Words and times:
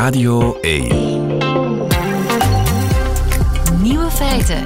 Radio 0.00 0.58
1. 0.60 0.88
Nieuwe 3.82 4.10
feiten. 4.10 4.62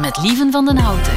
Met 0.00 0.18
Lieven 0.22 0.52
van 0.52 0.64
den 0.64 0.76
Houten. 0.76 1.12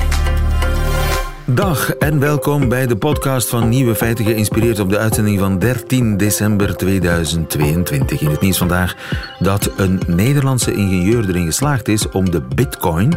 Dag 1.46 1.94
en 1.94 2.20
welkom 2.20 2.70
bij 2.70 2.88
de 2.88 2.96
podcast 2.96 3.50
van 3.50 3.70
Nieuwe 3.70 3.96
Feiten, 3.96 4.26
geïnspireerd 4.26 4.80
op 4.80 4.90
de 4.90 4.98
uitzending 4.98 5.40
van 5.40 5.60
13 5.60 6.18
december 6.18 6.78
2022. 6.78 8.22
In 8.22 8.30
het 8.30 8.42
nieuws 8.42 8.58
vandaag 8.58 8.96
dat 9.40 9.72
een 9.78 10.02
Nederlandse 10.08 10.74
ingenieur 10.74 11.30
erin 11.30 11.46
geslaagd 11.46 11.88
is 11.88 12.10
om 12.10 12.32
de 12.32 12.42
bitcoin 12.56 13.14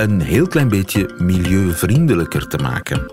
een 0.00 0.20
heel 0.20 0.46
klein 0.46 0.68
beetje 0.68 1.10
milieuvriendelijker 1.18 2.46
te 2.46 2.56
maken. 2.56 3.12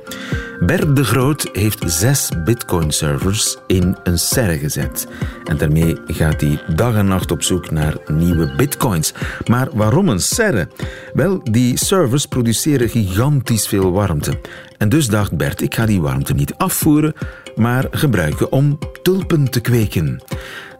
Bert 0.59 0.95
de 0.95 1.03
Groot 1.03 1.49
heeft 1.53 1.83
zes 1.85 2.29
Bitcoin-servers 2.45 3.57
in 3.67 3.97
een 4.03 4.19
serre 4.19 4.57
gezet. 4.57 5.07
En 5.43 5.57
daarmee 5.57 5.97
gaat 6.07 6.41
hij 6.41 6.61
dag 6.75 6.95
en 6.95 7.07
nacht 7.07 7.31
op 7.31 7.43
zoek 7.43 7.71
naar 7.71 7.97
nieuwe 8.07 8.55
bitcoins. 8.55 9.13
Maar 9.47 9.67
waarom 9.73 10.09
een 10.09 10.19
serre? 10.19 10.67
Wel, 11.13 11.41
die 11.43 11.77
servers 11.77 12.25
produceren 12.25 12.89
gigantisch 12.89 13.67
veel 13.67 13.91
warmte. 13.91 14.39
En 14.77 14.89
dus 14.89 15.07
dacht 15.07 15.37
Bert, 15.37 15.61
ik 15.61 15.75
ga 15.75 15.85
die 15.85 16.01
warmte 16.01 16.33
niet 16.33 16.53
afvoeren, 16.57 17.13
maar 17.55 17.87
gebruiken 17.91 18.51
om 18.51 18.77
tulpen 19.01 19.49
te 19.49 19.59
kweken. 19.59 20.21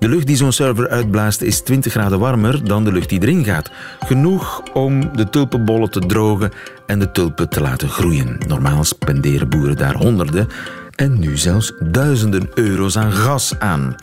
De 0.02 0.10
lucht 0.10 0.28
die 0.28 0.36
zo'n 0.36 0.52
server 0.52 0.90
uitblaast 0.90 1.42
is 1.42 1.60
20 1.60 1.92
graden 1.92 2.20
warmer 2.20 2.66
dan 2.68 2.84
de 2.84 2.92
lucht 2.92 3.10
die 3.10 3.22
erin 3.22 3.44
gaat. 3.46 3.72
Genoeg 4.00 4.64
om 4.74 5.16
de 5.16 5.30
tulpenbollen 5.30 5.90
te 5.90 6.00
drogen 6.00 6.52
en 6.86 7.00
de 7.00 7.12
tulpen 7.12 7.50
te 7.50 7.62
laten 7.62 7.90
groeien. 7.90 8.38
Normaal 8.48 8.84
spenderen 8.84 9.50
boeren 9.50 9.78
daar 9.78 9.96
honderden 9.96 10.48
en 10.96 11.20
nu 11.20 11.38
zelfs 11.38 11.74
duizenden 11.80 12.50
euro's 12.54 12.98
aan 12.98 13.12
gas 13.12 13.54
aan. 13.60 13.96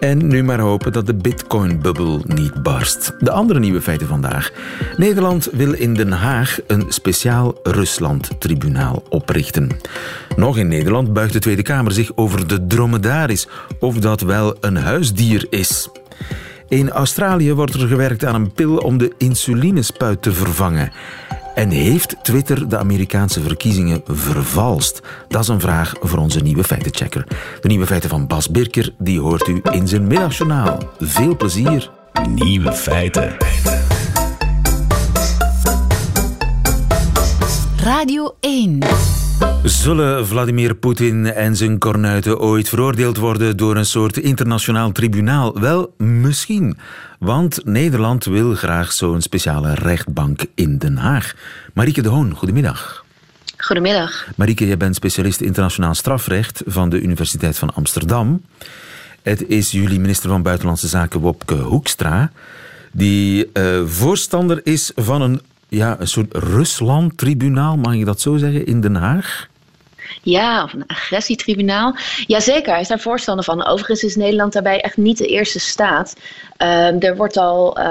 En 0.00 0.26
nu 0.26 0.42
maar 0.42 0.60
hopen 0.60 0.92
dat 0.92 1.06
de 1.06 1.14
bitcoin-bubbel 1.14 2.22
niet 2.26 2.62
barst. 2.62 3.12
De 3.18 3.30
andere 3.30 3.58
nieuwe 3.58 3.80
feiten 3.80 4.06
vandaag. 4.06 4.50
Nederland 4.96 5.48
wil 5.52 5.72
in 5.72 5.94
Den 5.94 6.12
Haag 6.12 6.58
een 6.66 6.84
speciaal 6.88 7.58
Rusland-tribunaal 7.62 9.02
oprichten. 9.08 9.68
Nog 10.36 10.58
in 10.58 10.68
Nederland 10.68 11.12
buigt 11.12 11.32
de 11.32 11.38
Tweede 11.38 11.62
Kamer 11.62 11.92
zich 11.92 12.12
over 12.14 12.48
de 12.48 12.66
dromedaris, 12.66 13.48
of 13.78 13.96
dat 13.96 14.20
wel 14.20 14.56
een 14.60 14.76
huisdier 14.76 15.46
is. 15.50 15.88
In 16.68 16.90
Australië 16.90 17.52
wordt 17.52 17.74
er 17.74 17.88
gewerkt 17.88 18.24
aan 18.24 18.34
een 18.34 18.52
pil 18.52 18.76
om 18.76 18.98
de 18.98 19.12
insulinespuit 19.18 20.22
te 20.22 20.32
vervangen. 20.32 20.92
En 21.60 21.70
heeft 21.70 22.16
Twitter 22.22 22.68
de 22.68 22.78
Amerikaanse 22.78 23.40
verkiezingen 23.40 24.02
vervalst? 24.06 25.00
Dat 25.28 25.42
is 25.42 25.48
een 25.48 25.60
vraag 25.60 25.94
voor 26.00 26.18
onze 26.18 26.40
nieuwe 26.40 26.64
feitenchecker. 26.64 27.26
De 27.60 27.68
nieuwe 27.68 27.86
feiten 27.86 28.10
van 28.10 28.26
Bas 28.26 28.50
Birker, 28.50 28.94
die 28.98 29.20
hoort 29.20 29.48
u 29.48 29.60
in 29.70 29.88
zijn 29.88 30.06
middagjournaal. 30.06 30.78
Veel 30.98 31.36
plezier. 31.36 31.90
Nieuwe 32.34 32.72
feiten. 32.72 33.36
Radio 37.76 38.36
1. 38.40 38.78
Zullen 39.64 40.26
Vladimir 40.26 40.74
Poetin 40.74 41.26
en 41.26 41.56
zijn 41.56 41.78
kornuiten 41.78 42.38
ooit 42.38 42.68
veroordeeld 42.68 43.16
worden 43.16 43.56
door 43.56 43.76
een 43.76 43.86
soort 43.86 44.16
internationaal 44.16 44.92
tribunaal? 44.92 45.60
Wel, 45.60 45.94
misschien. 45.96 46.78
Want 47.18 47.64
Nederland 47.64 48.24
wil 48.24 48.54
graag 48.54 48.92
zo'n 48.92 49.20
speciale 49.20 49.74
rechtbank 49.74 50.44
in 50.54 50.78
Den 50.78 50.96
Haag. 50.96 51.34
Marieke 51.74 52.02
de 52.02 52.08
Hoon, 52.08 52.34
goedemiddag. 52.34 53.04
Goedemiddag. 53.56 54.26
Marieke, 54.36 54.66
jij 54.66 54.76
bent 54.76 54.94
specialist 54.94 55.40
internationaal 55.40 55.94
strafrecht 55.94 56.62
van 56.66 56.88
de 56.88 57.00
Universiteit 57.00 57.58
van 57.58 57.74
Amsterdam. 57.74 58.42
Het 59.22 59.48
is 59.48 59.70
jullie 59.70 60.00
minister 60.00 60.28
van 60.28 60.42
Buitenlandse 60.42 60.88
Zaken, 60.88 61.20
Wopke 61.20 61.54
Hoekstra, 61.54 62.32
die 62.92 63.50
uh, 63.52 63.86
voorstander 63.86 64.60
is 64.62 64.92
van 64.94 65.22
een, 65.22 65.40
ja, 65.70 66.00
een 66.00 66.08
soort 66.08 66.34
Rusland-tribunaal, 66.34 67.76
mag 67.76 67.94
je 67.94 68.04
dat 68.04 68.20
zo 68.20 68.36
zeggen, 68.36 68.66
in 68.66 68.80
Den 68.80 68.94
Haag? 68.94 69.48
Ja, 70.22 70.64
of 70.64 70.72
een 70.72 70.86
agressietribunaal. 70.86 71.94
Jazeker, 72.26 72.72
hij 72.72 72.80
is 72.80 72.88
daar 72.88 73.00
voorstander 73.00 73.44
van. 73.44 73.66
Overigens 73.66 74.02
is 74.02 74.16
Nederland 74.16 74.52
daarbij 74.52 74.80
echt 74.80 74.96
niet 74.96 75.18
de 75.18 75.26
eerste 75.26 75.60
staat. 75.60 76.16
Uh, 76.62 77.02
er 77.02 77.16
wordt 77.16 77.36
al 77.36 77.78
uh, 77.78 77.84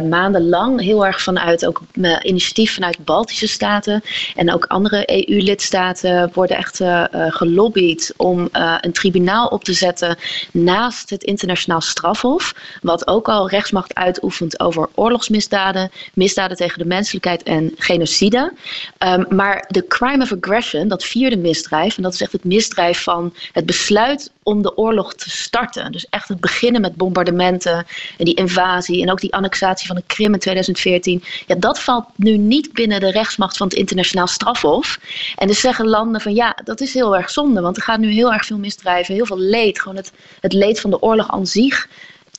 maandenlang 0.00 0.80
heel 0.80 1.06
erg 1.06 1.22
vanuit, 1.22 1.66
ook 1.66 1.82
initiatief 2.22 2.74
vanuit 2.74 3.04
Baltische 3.04 3.46
staten 3.46 4.02
en 4.34 4.52
ook 4.52 4.64
andere 4.64 5.02
EU-lidstaten 5.06 6.30
worden 6.32 6.56
echt 6.56 6.80
uh, 6.80 7.04
gelobbyd 7.10 8.14
om 8.16 8.48
een 8.80 8.92
tribunaal 8.92 9.46
op 9.46 9.64
te 9.64 9.72
zetten 9.72 10.16
naast 10.52 11.10
het 11.10 11.22
internationaal 11.22 11.80
strafhof, 11.80 12.54
wat 12.82 13.06
ook 13.06 13.28
al 13.28 13.48
rechtsmacht 13.48 13.94
uitoefent 13.94 14.60
over 14.60 14.88
oorlogsmisdaden, 14.94 15.90
misdaden 16.14 16.56
tegen 16.56 16.78
de 16.78 16.84
menselijkheid 16.84 17.42
en 17.42 17.72
genocide. 17.76 18.52
Um, 18.98 19.26
maar 19.28 19.64
de 19.68 19.86
crime 19.86 20.22
of 20.22 20.32
aggression, 20.32 20.88
dat 20.88 21.04
vierde 21.04 21.36
misdrijf, 21.36 21.75
en 21.84 22.02
dat 22.02 22.12
is 22.12 22.20
echt 22.20 22.32
het 22.32 22.44
misdrijf 22.44 23.02
van 23.02 23.34
het 23.52 23.66
besluit 23.66 24.30
om 24.42 24.62
de 24.62 24.76
oorlog 24.76 25.14
te 25.14 25.30
starten. 25.30 25.92
Dus 25.92 26.06
echt 26.10 26.28
het 26.28 26.40
beginnen 26.40 26.80
met 26.80 26.94
bombardementen 26.94 27.86
en 28.18 28.24
die 28.24 28.34
invasie 28.34 29.02
en 29.02 29.10
ook 29.10 29.20
die 29.20 29.34
annexatie 29.34 29.86
van 29.86 29.96
de 29.96 30.02
Krim 30.06 30.32
in 30.32 30.38
2014. 30.38 31.22
Ja, 31.46 31.54
dat 31.54 31.80
valt 31.80 32.04
nu 32.16 32.36
niet 32.36 32.72
binnen 32.72 33.00
de 33.00 33.10
rechtsmacht 33.10 33.56
van 33.56 33.66
het 33.66 33.76
internationaal 33.76 34.26
strafhof. 34.26 34.98
En 35.36 35.46
dus 35.46 35.60
zeggen 35.60 35.88
landen 35.88 36.20
van 36.20 36.34
ja, 36.34 36.56
dat 36.64 36.80
is 36.80 36.94
heel 36.94 37.16
erg 37.16 37.30
zonde, 37.30 37.60
want 37.60 37.76
er 37.76 37.82
gaat 37.82 37.98
nu 37.98 38.10
heel 38.10 38.32
erg 38.32 38.46
veel 38.46 38.58
misdrijven, 38.58 39.14
heel 39.14 39.26
veel 39.26 39.38
leed. 39.38 39.80
Gewoon 39.80 39.96
het, 39.96 40.12
het 40.40 40.52
leed 40.52 40.80
van 40.80 40.90
de 40.90 41.02
oorlog 41.02 41.30
aan 41.30 41.46
zich. 41.46 41.88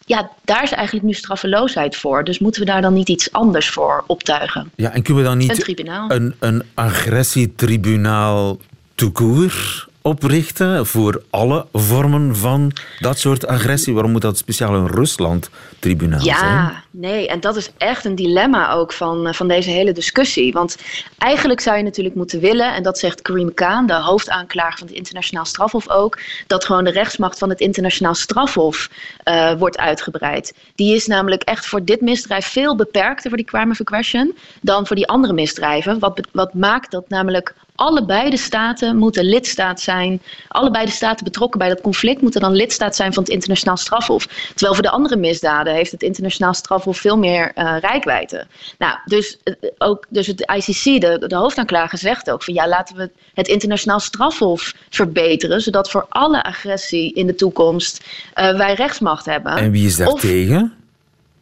Ja, 0.06 0.32
daar 0.46 0.64
is 0.64 0.72
eigenlijk 0.72 1.06
nu 1.06 1.14
straffeloosheid 1.14 1.96
voor. 1.96 2.24
Dus 2.24 2.40
moeten 2.40 2.62
we 2.62 2.68
daar 2.68 2.82
dan 2.82 2.94
niet 2.94 3.10
iets 3.10 3.32
anders 3.32 3.70
voor 3.70 4.04
optuigen? 4.08 4.72
Ja, 4.76 4.94
en 4.94 5.02
kunnen 5.02 5.24
we 5.24 5.30
dan 5.30 5.38
niet 5.38 5.80
een, 5.80 6.12
een, 6.12 6.36
een 6.40 6.64
agressietribunaal 6.74 8.58
toekoer 8.98 9.86
oprichten 10.02 10.86
voor 10.86 11.22
alle 11.30 11.66
vormen 11.74 12.36
van 12.36 12.72
dat 13.00 13.20
soort 13.20 13.48
agressie? 13.48 13.94
Waarom 13.94 14.12
moet 14.12 14.22
dat 14.22 14.38
speciaal 14.38 14.74
een 14.74 14.88
Rusland-tribunaal 14.88 16.24
ja, 16.24 16.38
zijn? 16.38 16.52
Ja, 16.52 16.84
nee, 16.92 17.28
en 17.28 17.40
dat 17.40 17.56
is 17.56 17.72
echt 17.78 18.06
een 18.06 18.16
dilemma 18.16 18.72
ook 18.72 18.94
van, 18.94 19.34
van 19.34 19.48
deze 19.48 19.70
hele 19.70 19.92
discussie. 19.92 20.54
Want 20.54 20.78
eigenlijk 21.18 21.60
zou 21.60 21.78
je 21.78 21.84
natuurlijk 21.84 22.16
moeten 22.16 22.40
willen, 22.40 22.74
en 22.74 22.84
dat 22.84 23.00
zegt 23.00 23.22
Karim 23.22 23.54
Khan, 23.54 23.86
de 23.86 23.94
hoofdaanklager 23.94 24.78
van 24.78 24.88
het 24.88 24.96
Internationaal 24.96 25.46
Strafhof 25.46 25.90
ook, 25.90 26.20
dat 26.48 26.66
gewoon 26.66 26.84
de 26.84 26.92
rechtsmacht 26.92 27.38
van 27.38 27.50
het 27.50 27.60
Internationaal 27.60 28.16
Strafhof 28.16 28.90
uh, 29.26 29.52
wordt 29.54 29.78
uitgebreid. 29.78 30.54
Die 30.76 30.96
is 30.96 31.08
namelijk 31.08 31.44
echt 31.44 31.66
voor 31.66 31.84
dit 31.84 32.02
misdrijf 32.02 32.48
veel 32.48 32.76
beperkter 32.76 33.30
voor 33.30 33.38
die 33.38 33.46
crime 33.46 33.72
of 33.72 33.82
aggression 33.82 34.36
dan 34.62 34.88
voor 34.88 34.96
die 34.96 35.08
andere 35.08 35.34
misdrijven. 35.34 36.00
Wat, 36.00 36.28
wat 36.32 36.54
maakt 36.54 36.92
dat 36.92 37.10
namelijk 37.10 37.54
allebei 37.78 38.30
de 38.30 38.38
staten 38.38 38.98
moeten 38.98 39.26
lidstaat 39.26 39.82
zijn. 39.82 40.22
Allebei 40.48 40.86
de 40.86 40.92
staten 40.92 41.24
betrokken 41.24 41.60
bij 41.60 41.70
dat 41.70 41.82
conflict 41.82 42.22
moeten 42.22 42.42
dan 42.42 42.54
lidstaat 42.56 42.96
zijn 42.96 43.14
van 43.14 43.24
het 43.24 43.32
internationaal 43.32 43.78
strafhof. 43.78 44.26
Terwijl 44.26 44.74
voor 44.74 44.84
de 44.84 44.90
andere 44.90 45.16
misdaden 45.16 45.74
heeft 45.74 45.92
het 45.92 46.02
internationaal 46.02 46.54
strafhof 46.54 46.98
veel 46.98 47.18
meer 47.18 47.52
uh, 47.56 47.76
rijkwijde. 47.80 48.48
Nou, 48.78 48.98
dus, 49.06 49.38
uh, 49.44 49.54
ook, 49.78 50.06
dus 50.10 50.28
het 50.28 50.52
ICC, 50.56 51.02
de, 51.02 51.28
de 51.28 51.36
hoofdaanklager, 51.36 51.98
zegt 51.98 52.30
ook 52.30 52.44
van 52.44 52.54
ja, 52.54 52.68
laten 52.68 52.96
we 52.96 53.10
het 53.34 53.48
internationaal 53.48 54.00
strafhof 54.00 54.74
verbeteren, 54.90 55.62
zodat 55.62 55.90
voor 55.90 56.06
alle 56.10 56.44
agressie 56.44 57.14
in 57.14 57.28
de 57.28 57.36
toekomst 57.36 58.04
uh, 58.36 58.58
wij 58.58 58.74
rechtsmacht 58.74 59.26
hebben. 59.26 59.56
En 59.56 59.72
wie 59.72 59.86
is 59.88 59.96
daar 59.96 60.08
Of- 60.08 60.20
tegen? 60.20 60.74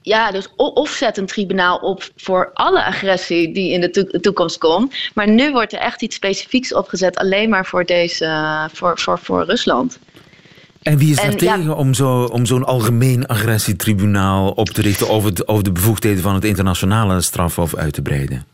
Ja, 0.06 0.32
dus 0.32 0.48
of 0.56 0.90
zet 0.90 1.18
een 1.18 1.26
tribunaal 1.26 1.78
op 1.78 2.10
voor 2.16 2.52
alle 2.54 2.84
agressie 2.86 3.54
die 3.54 3.72
in 3.72 3.82
de 3.82 3.90
to- 3.90 4.20
toekomst 4.20 4.58
komt. 4.58 4.96
Maar 5.14 5.30
nu 5.30 5.52
wordt 5.52 5.74
er 5.74 5.80
echt 5.80 6.02
iets 6.02 6.16
specifieks 6.16 6.74
opgezet, 6.74 7.16
alleen 7.18 7.50
maar 7.50 7.66
voor, 7.66 7.86
deze, 7.86 8.70
voor, 8.74 9.00
voor, 9.00 9.20
voor 9.20 9.46
Rusland. 9.46 10.00
En 10.82 10.98
wie 10.98 11.10
is 11.10 11.16
daar 11.16 11.26
En, 11.26 11.38
tegen 11.38 11.76
om 11.76 11.94
zo- 11.94 12.24
om 12.24 12.46
zo'n 12.46 12.66
algemeen 12.66 13.28
agressietribunaal 13.28 14.52
op 14.52 14.70
te 14.70 14.82
richten 14.82 15.10
over, 15.10 15.30
het, 15.30 15.48
over 15.48 15.64
de 15.64 15.72
bevoegdheden 15.72 16.22
van 16.22 16.34
het 16.34 16.46
internationale 16.46 17.22
strafhof 17.22 17.76
uit 17.76 17.94
te 17.94 18.02
breiden? 18.02 18.46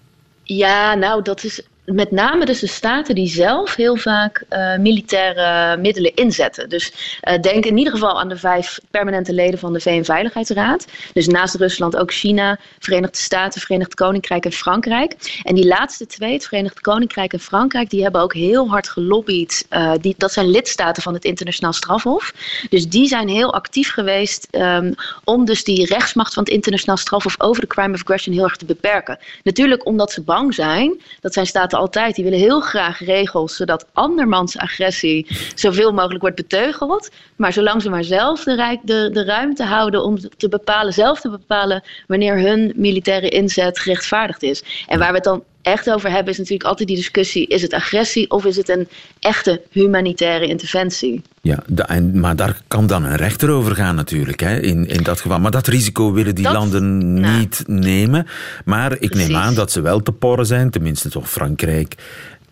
Ja, 0.43 0.95
nou, 0.95 1.21
dat 1.21 1.43
is 1.43 1.61
met 1.85 2.11
name 2.11 2.45
dus 2.45 2.59
de 2.59 2.67
staten 2.67 3.15
die 3.15 3.27
zelf 3.27 3.75
heel 3.75 3.95
vaak 3.95 4.43
uh, 4.49 4.77
militaire 4.77 5.77
middelen 5.77 6.15
inzetten. 6.15 6.69
Dus 6.69 7.17
uh, 7.23 7.39
denk 7.39 7.65
in 7.65 7.77
ieder 7.77 7.93
geval 7.93 8.19
aan 8.19 8.29
de 8.29 8.37
vijf 8.37 8.79
permanente 8.91 9.33
leden 9.33 9.59
van 9.59 9.73
de 9.73 9.79
VN-veiligheidsraad. 9.79 10.85
Dus 11.13 11.27
naast 11.27 11.55
Rusland 11.55 11.97
ook 11.97 12.11
China, 12.11 12.59
Verenigde 12.79 13.17
Staten, 13.17 13.61
Verenigd 13.61 13.93
Koninkrijk 13.93 14.45
en 14.45 14.51
Frankrijk. 14.51 15.41
En 15.43 15.55
die 15.55 15.67
laatste 15.67 16.05
twee, 16.05 16.33
het 16.33 16.47
Verenigd 16.47 16.81
Koninkrijk 16.81 17.33
en 17.33 17.39
Frankrijk, 17.39 17.89
die 17.89 18.03
hebben 18.03 18.21
ook 18.21 18.33
heel 18.33 18.69
hard 18.69 18.89
gelobbyd. 18.89 19.65
Uh, 19.69 19.93
die, 20.01 20.15
dat 20.17 20.33
zijn 20.33 20.49
lidstaten 20.49 21.03
van 21.03 21.13
het 21.13 21.25
internationaal 21.25 21.73
strafhof. 21.73 22.33
Dus 22.69 22.87
die 22.87 23.07
zijn 23.07 23.27
heel 23.27 23.53
actief 23.53 23.91
geweest 23.91 24.47
um, 24.51 24.95
om 25.23 25.45
dus 25.45 25.63
die 25.63 25.85
rechtsmacht 25.85 26.33
van 26.33 26.43
het 26.43 26.51
internationaal 26.51 26.97
strafhof 26.97 27.35
over 27.37 27.61
de 27.61 27.67
crime 27.67 27.93
of 27.93 27.99
aggression 27.99 28.35
heel 28.35 28.43
erg 28.43 28.55
te 28.55 28.65
beperken. 28.65 29.19
Natuurlijk 29.43 29.85
omdat 29.85 30.11
ze 30.11 30.21
bang 30.21 30.53
zijn, 30.53 31.01
dat 31.19 31.33
zijn 31.33 31.45
staten 31.45 31.70
altijd. 31.73 32.15
Die 32.15 32.23
willen 32.23 32.39
heel 32.39 32.59
graag 32.59 32.99
regels 32.99 33.55
zodat 33.55 33.85
andermans 33.93 34.57
agressie 34.57 35.27
zoveel 35.55 35.93
mogelijk 35.93 36.21
wordt 36.21 36.35
beteugeld. 36.35 37.11
Maar 37.35 37.53
zolang 37.53 37.81
ze 37.81 37.89
maar 37.89 38.03
zelf 38.03 38.43
de, 38.43 38.79
de, 38.83 39.09
de 39.13 39.23
ruimte 39.23 39.63
houden 39.63 40.03
om 40.03 40.17
te 40.37 40.49
bepalen, 40.49 40.93
zelf 40.93 41.19
te 41.19 41.29
bepalen 41.29 41.83
wanneer 42.07 42.39
hun 42.39 42.73
militaire 42.75 43.29
inzet 43.29 43.79
gerechtvaardigd 43.79 44.43
is. 44.43 44.85
En 44.87 44.99
waar 44.99 45.09
we 45.09 45.15
het 45.15 45.23
dan 45.23 45.43
echt 45.61 45.89
over 45.89 46.11
hebben 46.11 46.31
is 46.31 46.37
natuurlijk 46.37 46.69
altijd 46.69 46.87
die 46.87 46.97
discussie: 46.97 47.47
is 47.47 47.61
het 47.61 47.73
agressie 47.73 48.29
of 48.29 48.45
is 48.45 48.55
het 48.55 48.69
een 48.69 48.87
echte 49.19 49.61
humanitaire 49.69 50.47
interventie? 50.47 51.21
Ja, 51.41 51.63
en, 51.85 52.19
maar 52.19 52.35
daar 52.35 52.61
kan 52.67 52.87
dan 52.87 53.03
een 53.03 53.15
rechter 53.15 53.49
over 53.49 53.75
gaan 53.75 53.95
natuurlijk, 53.95 54.39
hè, 54.39 54.59
in, 54.59 54.87
in 54.87 55.03
dat 55.03 55.21
geval. 55.21 55.39
Maar 55.39 55.51
dat 55.51 55.67
risico 55.67 56.11
willen 56.13 56.35
die 56.35 56.51
landen 56.51 57.13
nou. 57.13 57.37
niet 57.37 57.63
nemen. 57.67 58.27
Maar 58.65 58.95
ik 58.99 59.13
neem 59.13 59.35
aan 59.35 59.53
dat 59.53 59.71
ze 59.71 59.81
wel 59.81 60.01
te 60.01 60.11
porren 60.11 60.45
zijn, 60.45 60.69
tenminste 60.69 61.09
toch 61.09 61.29
Frankrijk 61.29 61.95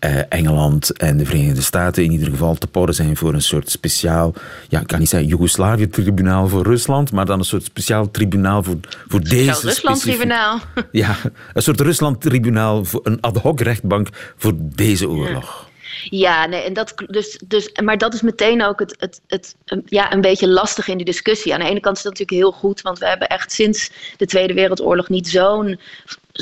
eh, 0.00 0.20
Engeland 0.28 0.96
en 0.98 1.16
de 1.16 1.24
Verenigde 1.24 1.62
Staten 1.62 2.04
in 2.04 2.12
ieder 2.12 2.28
geval 2.28 2.54
te 2.54 2.66
porren 2.66 2.94
zijn 2.94 3.16
voor 3.16 3.34
een 3.34 3.42
soort 3.42 3.70
speciaal, 3.70 4.34
ja, 4.68 4.80
ik 4.80 4.86
kan 4.86 4.98
niet 4.98 5.08
zeggen 5.08 5.28
Joegoslavië-tribunaal 5.28 6.48
voor 6.48 6.62
Rusland, 6.62 7.12
maar 7.12 7.26
dan 7.26 7.38
een 7.38 7.44
soort 7.44 7.64
speciaal 7.64 8.10
tribunaal 8.10 8.62
voor, 8.62 8.78
voor 9.08 9.20
deze. 9.20 9.66
Rusland-tribunaal. 9.66 10.58
Ja, 10.92 11.16
een 11.54 11.62
soort 11.62 11.80
Rusland-tribunaal, 11.80 12.84
een 13.02 13.20
ad 13.20 13.36
hoc 13.36 13.60
rechtbank 13.60 14.08
voor 14.36 14.52
deze 14.56 15.08
oorlog. 15.08 15.68
Ja, 16.04 16.46
nee, 16.46 16.62
en 16.62 16.72
dat, 16.72 16.94
dus, 17.06 17.40
dus, 17.46 17.70
maar 17.82 17.98
dat 17.98 18.14
is 18.14 18.22
meteen 18.22 18.64
ook 18.64 18.78
het, 18.78 18.94
het, 18.98 19.20
het, 19.26 19.54
ja, 19.84 20.12
een 20.12 20.20
beetje 20.20 20.48
lastig 20.48 20.88
in 20.88 20.96
die 20.96 21.06
discussie. 21.06 21.54
Aan 21.54 21.60
de 21.60 21.66
ene 21.66 21.80
kant 21.80 21.96
is 21.96 22.02
dat 22.02 22.12
natuurlijk 22.18 22.42
heel 22.42 22.60
goed, 22.60 22.80
want 22.80 22.98
we 22.98 23.06
hebben 23.06 23.28
echt 23.28 23.52
sinds 23.52 23.90
de 24.16 24.26
Tweede 24.26 24.54
Wereldoorlog 24.54 25.08
niet 25.08 25.28
zo'n 25.28 25.80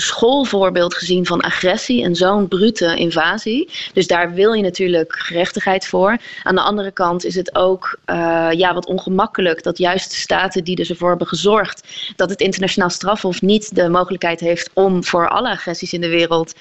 schoolvoorbeeld 0.01 0.95
gezien 0.95 1.27
van 1.27 1.41
agressie 1.41 2.03
en 2.05 2.15
zo'n 2.15 2.49
brute 2.49 2.97
invasie. 2.97 3.71
Dus 3.93 4.07
daar 4.07 4.35
wil 4.35 4.53
je 4.53 4.63
natuurlijk 4.63 5.13
gerechtigheid 5.19 5.87
voor. 5.87 6.19
Aan 6.43 6.55
de 6.55 6.61
andere 6.61 6.91
kant 6.91 7.25
is 7.25 7.35
het 7.35 7.55
ook 7.55 7.99
uh, 8.07 8.49
ja, 8.53 8.75
wat 8.75 8.87
ongemakkelijk 8.87 9.63
dat 9.63 9.79
juist 9.79 10.11
de 10.11 10.17
staten 10.17 10.65
die 10.65 10.77
dus 10.77 10.91
ervoor 10.91 11.09
hebben 11.09 11.27
gezorgd 11.27 11.89
dat 12.17 12.31
het 12.31 12.41
internationaal 12.41 12.91
strafhof 12.91 13.43
niet 13.43 13.75
de 13.75 13.89
mogelijkheid 13.89 14.41
heeft 14.41 14.71
om 14.73 15.05
voor 15.05 15.29
alle 15.29 15.51
agressies 15.51 15.93
in 15.93 16.01
de 16.01 16.09
wereld 16.09 16.55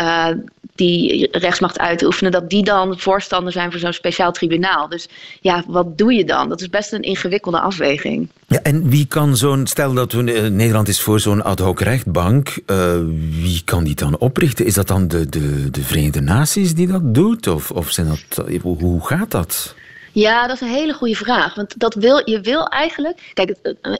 uh, 0.00 0.28
die 0.74 1.28
rechtsmacht 1.30 1.78
uit 1.78 1.98
te 1.98 2.06
oefenen, 2.06 2.32
dat 2.32 2.50
die 2.50 2.64
dan 2.64 2.98
voorstander 2.98 3.52
zijn 3.52 3.70
voor 3.70 3.80
zo'n 3.80 3.92
speciaal 3.92 4.32
tribunaal. 4.32 4.88
Dus 4.88 5.08
ja, 5.40 5.64
wat 5.66 5.98
doe 5.98 6.12
je 6.12 6.24
dan? 6.24 6.48
Dat 6.48 6.60
is 6.60 6.68
best 6.68 6.92
een 6.92 7.02
ingewikkelde 7.02 7.60
afweging. 7.60 8.28
En 8.62 8.88
wie 8.88 9.06
kan 9.06 9.36
zo'n, 9.36 9.66
stel 9.66 9.92
dat 9.92 10.12
we, 10.12 10.22
uh, 10.22 10.50
Nederland 10.50 10.88
is 10.88 11.00
voor 11.00 11.20
zo'n 11.20 11.44
ad 11.44 11.58
hoc 11.58 11.80
rechtbank, 11.80 12.58
uh, 12.66 12.94
wie 13.30 13.62
kan 13.64 13.84
die 13.84 13.94
dan 13.94 14.18
oprichten? 14.18 14.66
Is 14.66 14.74
dat 14.74 14.86
dan 14.86 15.08
de, 15.08 15.28
de, 15.28 15.70
de 15.70 15.82
Verenigde 15.82 16.20
Naties 16.20 16.74
die 16.74 16.86
dat 16.86 17.14
doet? 17.14 17.46
Of, 17.46 17.70
of 17.70 17.90
zijn 17.90 18.06
dat, 18.06 18.48
hoe 18.62 19.06
gaat 19.06 19.30
dat? 19.30 19.74
Ja, 20.12 20.46
dat 20.46 20.56
is 20.56 20.60
een 20.60 20.74
hele 20.74 20.92
goede 20.92 21.14
vraag. 21.14 21.54
Want 21.54 21.78
dat 21.78 21.94
wil, 21.94 22.30
je 22.30 22.40
wil 22.40 22.66
eigenlijk. 22.66 23.30
Kijk, 23.34 23.54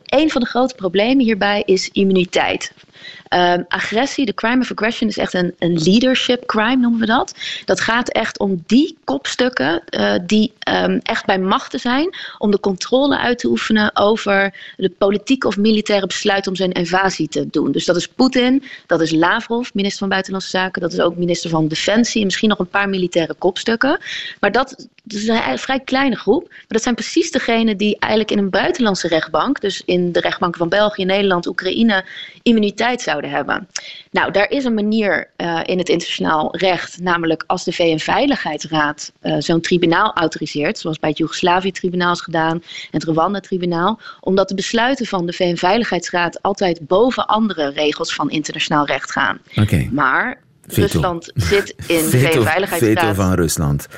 een 0.04 0.30
van 0.30 0.40
de 0.40 0.46
grote 0.46 0.74
problemen 0.74 1.24
hierbij 1.24 1.62
is 1.66 1.88
immuniteit. 1.92 2.72
Um, 3.34 3.64
agressie, 3.68 4.26
de 4.26 4.34
crime 4.34 4.60
of 4.60 4.70
aggression, 4.70 5.08
is 5.08 5.18
echt 5.18 5.34
een, 5.34 5.54
een 5.58 5.82
leadership 5.82 6.46
crime, 6.46 6.76
noemen 6.76 7.00
we 7.00 7.06
dat. 7.06 7.34
Dat 7.64 7.80
gaat 7.80 8.08
echt 8.08 8.38
om 8.38 8.62
die 8.66 8.96
kopstukken 9.04 9.82
uh, 9.90 10.14
die 10.26 10.52
um, 10.68 11.00
echt 11.02 11.24
bij 11.26 11.38
machten 11.38 11.80
zijn 11.80 12.16
om 12.38 12.50
de 12.50 12.60
controle 12.60 13.18
uit 13.18 13.38
te 13.38 13.48
oefenen 13.48 13.96
over 13.96 14.54
de 14.76 14.90
politieke 14.90 15.46
of 15.46 15.56
militaire 15.56 16.06
besluit 16.06 16.46
om 16.46 16.56
zijn 16.56 16.72
invasie 16.72 17.28
te 17.28 17.48
doen. 17.50 17.72
Dus 17.72 17.84
dat 17.84 17.96
is 17.96 18.08
Poetin, 18.08 18.62
dat 18.86 19.00
is 19.00 19.10
Lavrov, 19.10 19.68
minister 19.72 19.98
van 19.98 20.08
Buitenlandse 20.08 20.50
Zaken, 20.50 20.80
dat 20.80 20.92
is 20.92 21.00
ook 21.00 21.16
minister 21.16 21.50
van 21.50 21.68
Defensie 21.68 22.20
en 22.20 22.26
misschien 22.26 22.48
nog 22.48 22.58
een 22.58 22.68
paar 22.68 22.88
militaire 22.88 23.34
kopstukken. 23.34 23.98
Maar 24.40 24.52
dat, 24.52 24.88
dat 25.04 25.18
is 25.18 25.28
een 25.28 25.58
vrij 25.58 25.80
kleine 25.80 26.16
groep. 26.16 26.48
Maar 26.48 26.64
dat 26.68 26.82
zijn 26.82 26.94
precies 26.94 27.30
degenen 27.30 27.76
die 27.76 27.96
eigenlijk 27.98 28.32
in 28.32 28.38
een 28.38 28.50
buitenlandse 28.50 29.08
rechtbank, 29.08 29.60
dus 29.60 29.82
in 29.84 30.12
de 30.12 30.20
rechtbanken 30.20 30.58
van 30.58 30.68
België, 30.68 31.04
Nederland, 31.04 31.46
Oekraïne, 31.46 32.04
immuniteit 32.42 33.00
zouden 33.00 33.23
hebben. 33.30 33.68
Nou, 34.10 34.30
daar 34.30 34.50
is 34.50 34.64
een 34.64 34.74
manier 34.74 35.30
uh, 35.36 35.60
in 35.64 35.78
het 35.78 35.88
internationaal 35.88 36.56
recht, 36.56 37.00
namelijk 37.00 37.44
als 37.46 37.64
de 37.64 37.72
VN-veiligheidsraad 37.72 39.12
uh, 39.22 39.36
zo'n 39.38 39.60
tribunaal 39.60 40.12
autoriseert, 40.12 40.78
zoals 40.78 40.98
bij 40.98 41.08
het 41.08 41.18
Joegoslavië-tribunaal 41.18 42.12
is 42.12 42.20
gedaan 42.20 42.52
en 42.52 42.62
het 42.90 43.04
Rwanda-tribunaal, 43.04 44.00
omdat 44.20 44.48
de 44.48 44.54
besluiten 44.54 45.06
van 45.06 45.26
de 45.26 45.32
VN-veiligheidsraad 45.32 46.42
altijd 46.42 46.86
boven 46.86 47.26
andere 47.26 47.70
regels 47.70 48.14
van 48.14 48.30
internationaal 48.30 48.86
recht 48.86 49.10
gaan. 49.10 49.38
Okay. 49.56 49.88
Maar 49.92 50.42
Rusland 50.66 51.30
zit 51.34 51.74
in 51.86 52.10
de 52.10 52.18
VN-veiligheidsraad. 52.18 52.80
Veto 52.80 53.12
van 53.12 53.34
Rusland. 53.34 53.88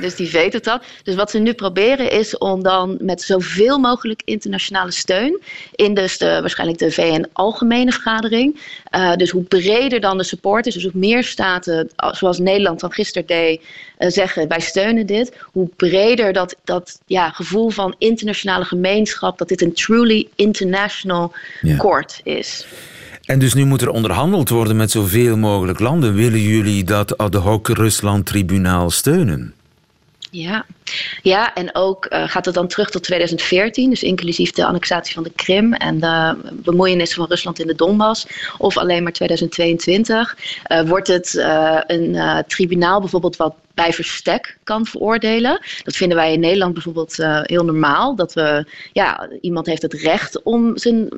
Dus 0.00 0.14
die 0.14 0.28
veto 0.28 0.58
dat. 0.60 0.82
Dus 1.02 1.14
wat 1.14 1.30
ze 1.30 1.38
nu 1.38 1.52
proberen 1.52 2.10
is 2.10 2.38
om 2.38 2.62
dan 2.62 2.96
met 3.00 3.22
zoveel 3.22 3.78
mogelijk 3.78 4.22
internationale 4.24 4.90
steun 4.90 5.40
in 5.74 5.94
dus 5.94 6.18
de, 6.18 6.38
waarschijnlijk 6.40 6.78
de 6.78 6.90
VN-algemene 6.90 7.92
vergadering. 7.92 8.60
Uh, 8.96 9.14
dus 9.14 9.30
hoe 9.30 9.42
breder 9.42 10.00
dan 10.00 10.18
de 10.18 10.24
support 10.24 10.66
is, 10.66 10.74
dus 10.74 10.82
hoe 10.82 10.92
meer 10.94 11.24
staten, 11.24 11.90
zoals 12.10 12.38
Nederland 12.38 12.80
dan 12.80 12.92
gisteren 12.92 13.26
deed, 13.26 13.60
uh, 13.98 14.08
zeggen 14.10 14.48
wij 14.48 14.60
steunen 14.60 15.06
dit. 15.06 15.36
Hoe 15.52 15.68
breder 15.76 16.32
dat, 16.32 16.56
dat 16.64 17.00
ja, 17.06 17.30
gevoel 17.30 17.70
van 17.70 17.94
internationale 17.98 18.64
gemeenschap, 18.64 19.38
dat 19.38 19.48
dit 19.48 19.62
een 19.62 19.72
truly 19.74 20.28
international 20.34 21.34
court 21.78 22.20
is. 22.24 22.66
En 23.22 23.38
dus 23.38 23.54
nu 23.54 23.64
moet 23.64 23.82
er 23.82 23.90
onderhandeld 23.90 24.48
worden 24.48 24.76
met 24.76 24.90
zoveel 24.90 25.36
mogelijk 25.36 25.78
landen. 25.78 26.14
Willen 26.14 26.40
jullie 26.40 26.84
dat 26.84 27.18
ad 27.18 27.34
hoc 27.34 27.68
Rusland-tribunaal 27.68 28.90
steunen? 28.90 29.54
Ja, 30.30 30.66
ja 31.22 31.54
en 31.54 31.74
ook 31.74 32.06
uh, 32.10 32.28
gaat 32.28 32.44
het 32.44 32.54
dan 32.54 32.68
terug 32.68 32.90
tot 32.90 33.02
2014, 33.02 33.90
dus 33.90 34.02
inclusief 34.02 34.50
de 34.50 34.66
annexatie 34.66 35.14
van 35.14 35.22
de 35.22 35.32
Krim 35.36 35.72
en 35.72 36.00
de 36.00 36.36
bemoeienis 36.52 37.14
van 37.14 37.26
Rusland 37.28 37.60
in 37.60 37.66
de 37.66 37.74
Donbass, 37.74 38.26
of 38.58 38.76
alleen 38.76 39.02
maar 39.02 39.12
2022, 39.12 40.36
uh, 40.72 40.80
wordt 40.80 41.08
het 41.08 41.34
uh, 41.34 41.78
een 41.86 42.44
tribunaal 42.46 43.00
bijvoorbeeld 43.00 43.36
wat 43.36 43.54
bij 43.74 43.92
verstek 43.92 44.58
kan 44.64 44.86
veroordelen. 44.86 45.60
Dat 45.82 45.96
vinden 45.96 46.16
wij 46.16 46.32
in 46.32 46.40
Nederland 46.40 46.72
bijvoorbeeld 46.72 47.16
heel 47.42 47.64
normaal. 47.64 48.16
Dat 48.16 48.32
we, 48.32 48.64
ja, 48.92 49.28
iemand 49.40 49.66
heeft 49.66 49.82
het 49.82 49.92
recht 49.92 50.42
om 50.42 50.78
zijn, 50.78 51.08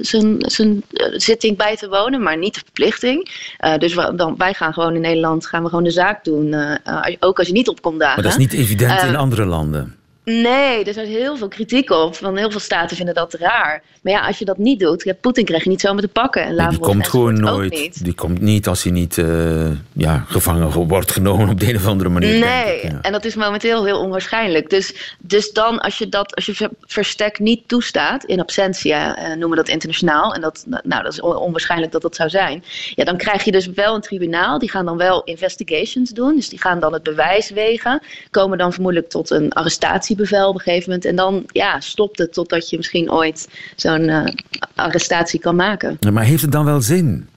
zijn, 0.00 0.36
zijn 0.38 0.82
zitting 1.12 1.56
bij 1.56 1.76
te 1.76 1.88
wonen, 1.88 2.22
maar 2.22 2.38
niet 2.38 2.54
de 2.54 2.60
verplichting. 2.60 3.30
dus 3.78 3.94
dan, 3.94 4.34
wij 4.36 4.54
gaan 4.54 4.72
gewoon 4.72 4.94
in 4.94 5.00
Nederland 5.00 5.46
gaan 5.46 5.62
we 5.62 5.68
gewoon 5.68 5.84
de 5.84 5.90
zaak 5.90 6.24
doen. 6.24 6.54
ook 7.20 7.38
als 7.38 7.46
je 7.46 7.52
niet 7.52 7.68
opkomt 7.68 8.00
dagen. 8.00 8.22
Maar 8.22 8.30
dat 8.30 8.40
is 8.40 8.46
niet 8.50 8.62
evident 8.62 8.99
in 9.08 9.16
andere 9.16 9.44
landen. 9.44 9.99
Nee, 10.30 10.84
er 10.84 10.88
is 10.88 10.96
heel 10.96 11.36
veel 11.36 11.48
kritiek 11.48 11.90
op. 11.90 12.16
Van 12.16 12.36
heel 12.36 12.50
veel 12.50 12.60
staten 12.60 12.96
vinden 12.96 13.14
dat 13.14 13.34
raar. 13.34 13.82
Maar 14.02 14.12
ja, 14.12 14.26
als 14.26 14.38
je 14.38 14.44
dat 14.44 14.58
niet 14.58 14.80
doet, 14.80 15.14
Poetin 15.20 15.44
krijg 15.44 15.64
je 15.64 15.70
niet 15.70 15.80
zomaar 15.80 16.02
te 16.02 16.08
pakken. 16.08 16.44
En 16.44 16.54
nee, 16.54 16.68
die 16.68 16.78
komt 16.78 17.08
gewoon 17.08 17.40
nooit. 17.40 18.04
Die 18.04 18.14
komt 18.14 18.40
niet 18.40 18.68
als 18.68 18.82
hij 18.82 18.92
niet 18.92 19.16
uh, 19.16 19.70
ja, 19.92 20.24
gevangen 20.28 20.88
wordt 20.88 21.10
genomen 21.10 21.48
op 21.48 21.60
de 21.60 21.68
een 21.68 21.76
of 21.76 21.86
andere 21.86 22.10
manier. 22.10 22.38
Nee, 22.38 22.76
ik, 22.76 22.90
ja. 22.90 22.98
en 23.02 23.12
dat 23.12 23.24
is 23.24 23.34
momenteel 23.34 23.84
heel 23.84 23.98
onwaarschijnlijk. 23.98 24.70
Dus, 24.70 25.16
dus 25.18 25.52
dan, 25.52 25.78
als 25.78 25.98
je 25.98 26.08
dat, 26.08 26.34
als 26.34 26.46
je 26.46 26.70
verstek 26.80 27.38
niet 27.38 27.68
toestaat, 27.68 28.24
in 28.24 28.40
absentia 28.40 29.18
uh, 29.18 29.28
noemen 29.28 29.50
we 29.50 29.56
dat 29.56 29.68
internationaal. 29.68 30.34
En 30.34 30.40
dat, 30.40 30.64
nou, 30.66 31.02
dat 31.02 31.12
is 31.12 31.20
onwaarschijnlijk 31.20 31.92
dat 31.92 32.02
dat 32.02 32.16
zou 32.16 32.28
zijn. 32.28 32.64
Ja, 32.94 33.04
dan 33.04 33.16
krijg 33.16 33.44
je 33.44 33.52
dus 33.52 33.66
wel 33.66 33.94
een 33.94 34.00
tribunaal. 34.00 34.58
Die 34.58 34.70
gaan 34.70 34.84
dan 34.84 34.96
wel 34.96 35.24
investigations 35.24 36.10
doen. 36.10 36.34
Dus 36.34 36.48
die 36.48 36.60
gaan 36.60 36.80
dan 36.80 36.92
het 36.92 37.02
bewijs 37.02 37.50
wegen. 37.50 38.02
Komen 38.30 38.58
dan 38.58 38.72
vermoedelijk 38.72 39.08
tot 39.08 39.30
een 39.30 39.52
arrestatie 39.52 40.16
bevel 40.20 40.48
op 40.48 40.54
een 40.54 40.60
gegeven 40.60 40.88
moment. 40.88 41.04
En 41.04 41.16
dan 41.16 41.44
ja, 41.46 41.80
stopt 41.80 42.18
het 42.18 42.32
totdat 42.32 42.70
je 42.70 42.76
misschien 42.76 43.12
ooit 43.12 43.48
zo'n 43.76 44.08
uh, 44.08 44.24
arrestatie 44.74 45.40
kan 45.40 45.56
maken. 45.56 45.98
Maar 46.12 46.24
heeft 46.24 46.42
het 46.42 46.52
dan 46.52 46.64
wel 46.64 46.80
zin? 46.80 47.28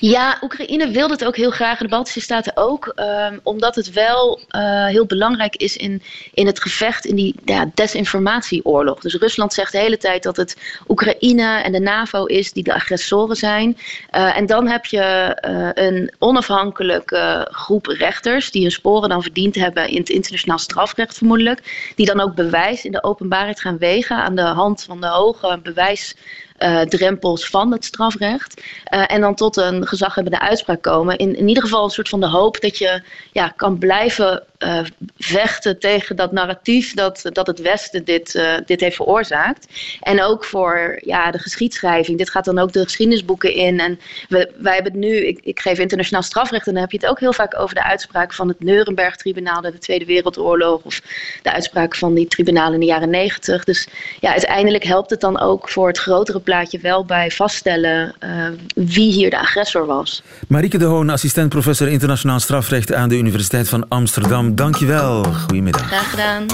Ja, 0.00 0.38
Oekraïne 0.42 0.90
wil 0.90 1.10
het 1.10 1.24
ook 1.24 1.36
heel 1.36 1.50
graag 1.50 1.78
en 1.78 1.84
de 1.84 1.90
Baltische 1.90 2.20
Staten 2.20 2.56
ook. 2.56 2.92
Um, 2.96 3.40
omdat 3.42 3.74
het 3.74 3.92
wel 3.92 4.40
uh, 4.50 4.86
heel 4.86 5.06
belangrijk 5.06 5.56
is 5.56 5.76
in, 5.76 6.02
in 6.34 6.46
het 6.46 6.60
gevecht 6.60 7.04
in 7.04 7.16
die 7.16 7.34
ja, 7.44 7.70
desinformatieoorlog. 7.74 9.00
Dus 9.00 9.14
Rusland 9.14 9.52
zegt 9.52 9.72
de 9.72 9.78
hele 9.78 9.96
tijd 9.96 10.22
dat 10.22 10.36
het 10.36 10.56
Oekraïne 10.88 11.62
en 11.62 11.72
de 11.72 11.80
NAVO 11.80 12.24
is 12.24 12.52
die 12.52 12.62
de 12.62 12.74
agressoren 12.74 13.36
zijn. 13.36 13.78
Uh, 14.14 14.36
en 14.36 14.46
dan 14.46 14.68
heb 14.68 14.84
je 14.84 15.36
uh, 15.48 15.86
een 15.86 16.12
onafhankelijke 16.18 17.48
groep 17.50 17.86
rechters 17.86 18.50
die 18.50 18.62
hun 18.62 18.70
sporen 18.70 19.08
dan 19.08 19.22
verdiend 19.22 19.54
hebben 19.54 19.88
in 19.88 19.98
het 19.98 20.08
internationaal 20.08 20.58
strafrecht 20.58 21.16
vermoedelijk. 21.16 21.92
Die 21.94 22.06
dan 22.06 22.20
ook 22.20 22.34
bewijs 22.34 22.84
in 22.84 22.92
de 22.92 23.02
openbaarheid 23.02 23.60
gaan 23.60 23.78
wegen 23.78 24.16
aan 24.16 24.34
de 24.34 24.42
hand 24.42 24.84
van 24.84 25.00
de 25.00 25.06
hoge 25.06 25.60
bewijs 25.62 26.14
uh, 26.58 26.80
drempels 26.80 27.48
van 27.48 27.72
het 27.72 27.84
strafrecht. 27.84 28.62
Uh, 28.94 29.12
en 29.12 29.20
dan 29.20 29.34
tot 29.34 29.56
een 29.56 29.86
gezaghebbende 29.86 30.40
uitspraak 30.40 30.82
komen. 30.82 31.16
In, 31.16 31.36
in 31.36 31.48
ieder 31.48 31.62
geval 31.62 31.84
een 31.84 31.90
soort 31.90 32.08
van 32.08 32.20
de 32.20 32.28
hoop 32.28 32.60
dat 32.60 32.78
je 32.78 33.02
ja, 33.32 33.48
kan 33.48 33.78
blijven 33.78 34.42
eh, 34.58 34.84
vechten 35.16 35.78
tegen 35.78 36.16
dat 36.16 36.32
narratief 36.32 36.94
dat, 36.94 37.22
dat 37.32 37.46
het 37.46 37.60
Westen 37.60 38.04
dit, 38.04 38.34
uh, 38.34 38.54
dit 38.66 38.80
heeft 38.80 38.96
veroorzaakt. 38.96 39.66
En 40.00 40.22
ook 40.22 40.44
voor 40.44 40.98
ja, 41.04 41.30
de 41.30 41.38
geschiedschrijving. 41.38 42.18
Dit 42.18 42.30
gaat 42.30 42.44
dan 42.44 42.58
ook 42.58 42.72
de 42.72 42.82
geschiedenisboeken 42.82 43.54
in. 43.54 43.80
En 43.80 44.00
we, 44.28 44.52
wij 44.58 44.74
hebben 44.74 44.92
het 44.92 45.00
nu, 45.00 45.26
ik, 45.26 45.40
ik 45.42 45.60
geef 45.60 45.78
internationaal 45.78 46.22
strafrecht 46.22 46.66
en 46.66 46.72
dan 46.72 46.82
heb 46.82 46.90
je 46.90 46.98
het 46.98 47.06
ook 47.06 47.20
heel 47.20 47.32
vaak 47.32 47.58
over 47.58 47.74
de 47.74 47.84
uitspraak 47.84 48.34
van 48.34 48.48
het 48.48 48.60
Nuremberg-tribunaal 48.60 49.60
de 49.60 49.78
Tweede 49.78 50.04
Wereldoorlog 50.04 50.82
of 50.82 51.00
de 51.42 51.52
uitspraak 51.52 51.96
van 51.96 52.14
die 52.14 52.26
tribunalen 52.26 52.74
in 52.74 52.80
de 52.80 52.86
jaren 52.86 53.10
negentig. 53.10 53.64
Dus 53.64 53.88
ja, 54.20 54.30
uiteindelijk 54.30 54.84
helpt 54.84 55.10
het 55.10 55.20
dan 55.20 55.40
ook 55.40 55.68
voor 55.68 55.88
het 55.88 55.98
grotere 55.98 56.40
plaatje 56.40 56.78
wel 56.78 57.04
bij 57.04 57.30
vaststellen 57.30 58.14
uh, 58.24 58.48
wie 58.74 59.12
hier 59.12 59.30
de 59.30 59.38
agressor 59.38 59.86
was. 59.86 60.22
Marieke 60.48 60.78
de 60.78 60.84
Hoon, 60.84 61.10
assistent 61.10 61.48
professor 61.48 61.88
internationaal 61.88 62.40
strafrecht 62.40 62.92
aan 62.92 63.08
de 63.08 63.16
Universiteit 63.16 63.68
van 63.68 63.88
Amsterdam. 63.88 64.47
Dankjewel. 64.54 65.24
Goedemiddag. 65.24 65.86
Graag 65.86 66.10
gedaan. 66.10 66.46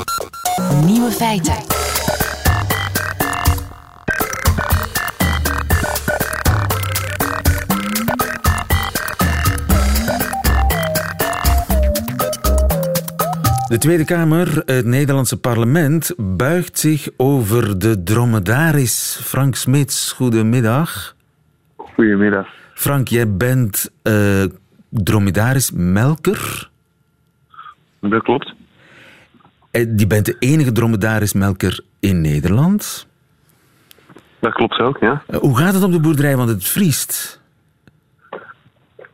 Nieuwe 0.84 1.10
feiten. 1.10 1.56
De 13.68 13.78
Tweede 13.78 14.04
Kamer, 14.04 14.62
het 14.66 14.84
Nederlandse 14.84 15.36
parlement, 15.36 16.14
buigt 16.16 16.78
zich 16.78 17.08
over 17.16 17.78
de 17.78 18.02
dromedaris. 18.02 19.20
Frank 19.22 19.54
Smits, 19.54 20.12
goedemiddag. 20.12 21.16
Goedemiddag. 21.76 22.46
Frank, 22.74 23.08
jij 23.08 23.36
bent 23.36 23.90
uh, 24.02 24.44
dromedarismelker? 24.90 26.70
Dat 28.10 28.22
klopt. 28.22 28.54
Je 29.70 29.94
eh, 29.98 30.06
bent 30.06 30.26
de 30.26 30.36
enige 30.38 30.72
dromedarismelker 30.72 31.80
in 32.00 32.20
Nederland? 32.20 33.08
Dat 34.38 34.52
klopt 34.52 34.80
ook, 34.80 34.98
ja. 34.98 35.22
Uh, 35.28 35.38
hoe 35.38 35.56
gaat 35.56 35.74
het 35.74 35.82
op 35.82 35.92
de 35.92 36.00
boerderij? 36.00 36.36
Want 36.36 36.48
het 36.48 36.68
vriest. 36.68 37.42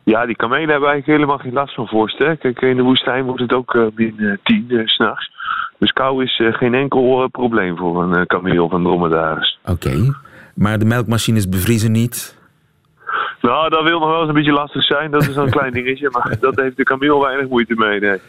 Ja, 0.03 0.25
die 0.25 0.35
kamelen 0.35 0.69
hebben 0.69 0.89
eigenlijk 0.89 1.19
helemaal 1.19 1.37
geen 1.37 1.53
last 1.53 1.73
van 1.73 1.87
vorst. 1.87 2.17
Hè? 2.17 2.35
Kijk, 2.35 2.61
in 2.61 2.75
de 2.75 2.81
woestijn 2.81 3.23
wordt 3.23 3.41
het 3.41 3.53
ook 3.53 3.73
uh, 3.73 3.85
min 3.95 4.39
10 4.43 4.65
uh, 4.67 4.87
s'nachts. 4.87 5.31
Dus 5.77 5.91
kou 5.91 6.23
is 6.23 6.39
uh, 6.39 6.53
geen 6.53 6.73
enkel 6.73 7.27
probleem 7.27 7.77
voor 7.77 8.03
een 8.03 8.27
kameel 8.27 8.69
van 8.69 8.83
dromedaris. 8.83 9.59
Oké, 9.61 9.71
okay. 9.71 10.13
maar 10.55 10.79
de 10.79 10.85
melkmachines 10.85 11.49
bevriezen 11.49 11.91
niet? 11.91 12.39
Nou, 13.41 13.69
dat 13.69 13.83
wil 13.83 13.99
nog 13.99 14.09
wel 14.09 14.19
eens 14.19 14.27
een 14.27 14.33
beetje 14.33 14.51
lastig 14.51 14.83
zijn. 14.83 15.11
Dat 15.11 15.27
is 15.27 15.35
een 15.35 15.49
klein 15.49 15.73
dingetje, 15.73 16.09
maar 16.11 16.35
dat 16.39 16.55
heeft 16.55 16.77
de 16.77 16.83
kameel 16.83 17.21
weinig 17.21 17.47
moeite 17.47 17.75
mee. 17.75 17.99
Nee. 17.99 18.19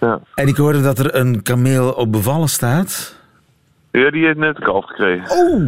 Ja. 0.00 0.20
En 0.34 0.48
ik 0.48 0.56
hoorde 0.56 0.82
dat 0.82 0.98
er 0.98 1.14
een 1.14 1.42
kameel 1.42 1.92
op 1.92 2.12
bevallen 2.12 2.48
staat. 2.48 3.18
Ja, 3.90 4.10
die 4.10 4.24
heeft 4.24 4.38
net 4.38 4.56
een 4.56 4.62
kalf 4.62 4.84
gekregen. 4.86 5.30
Oh! 5.30 5.62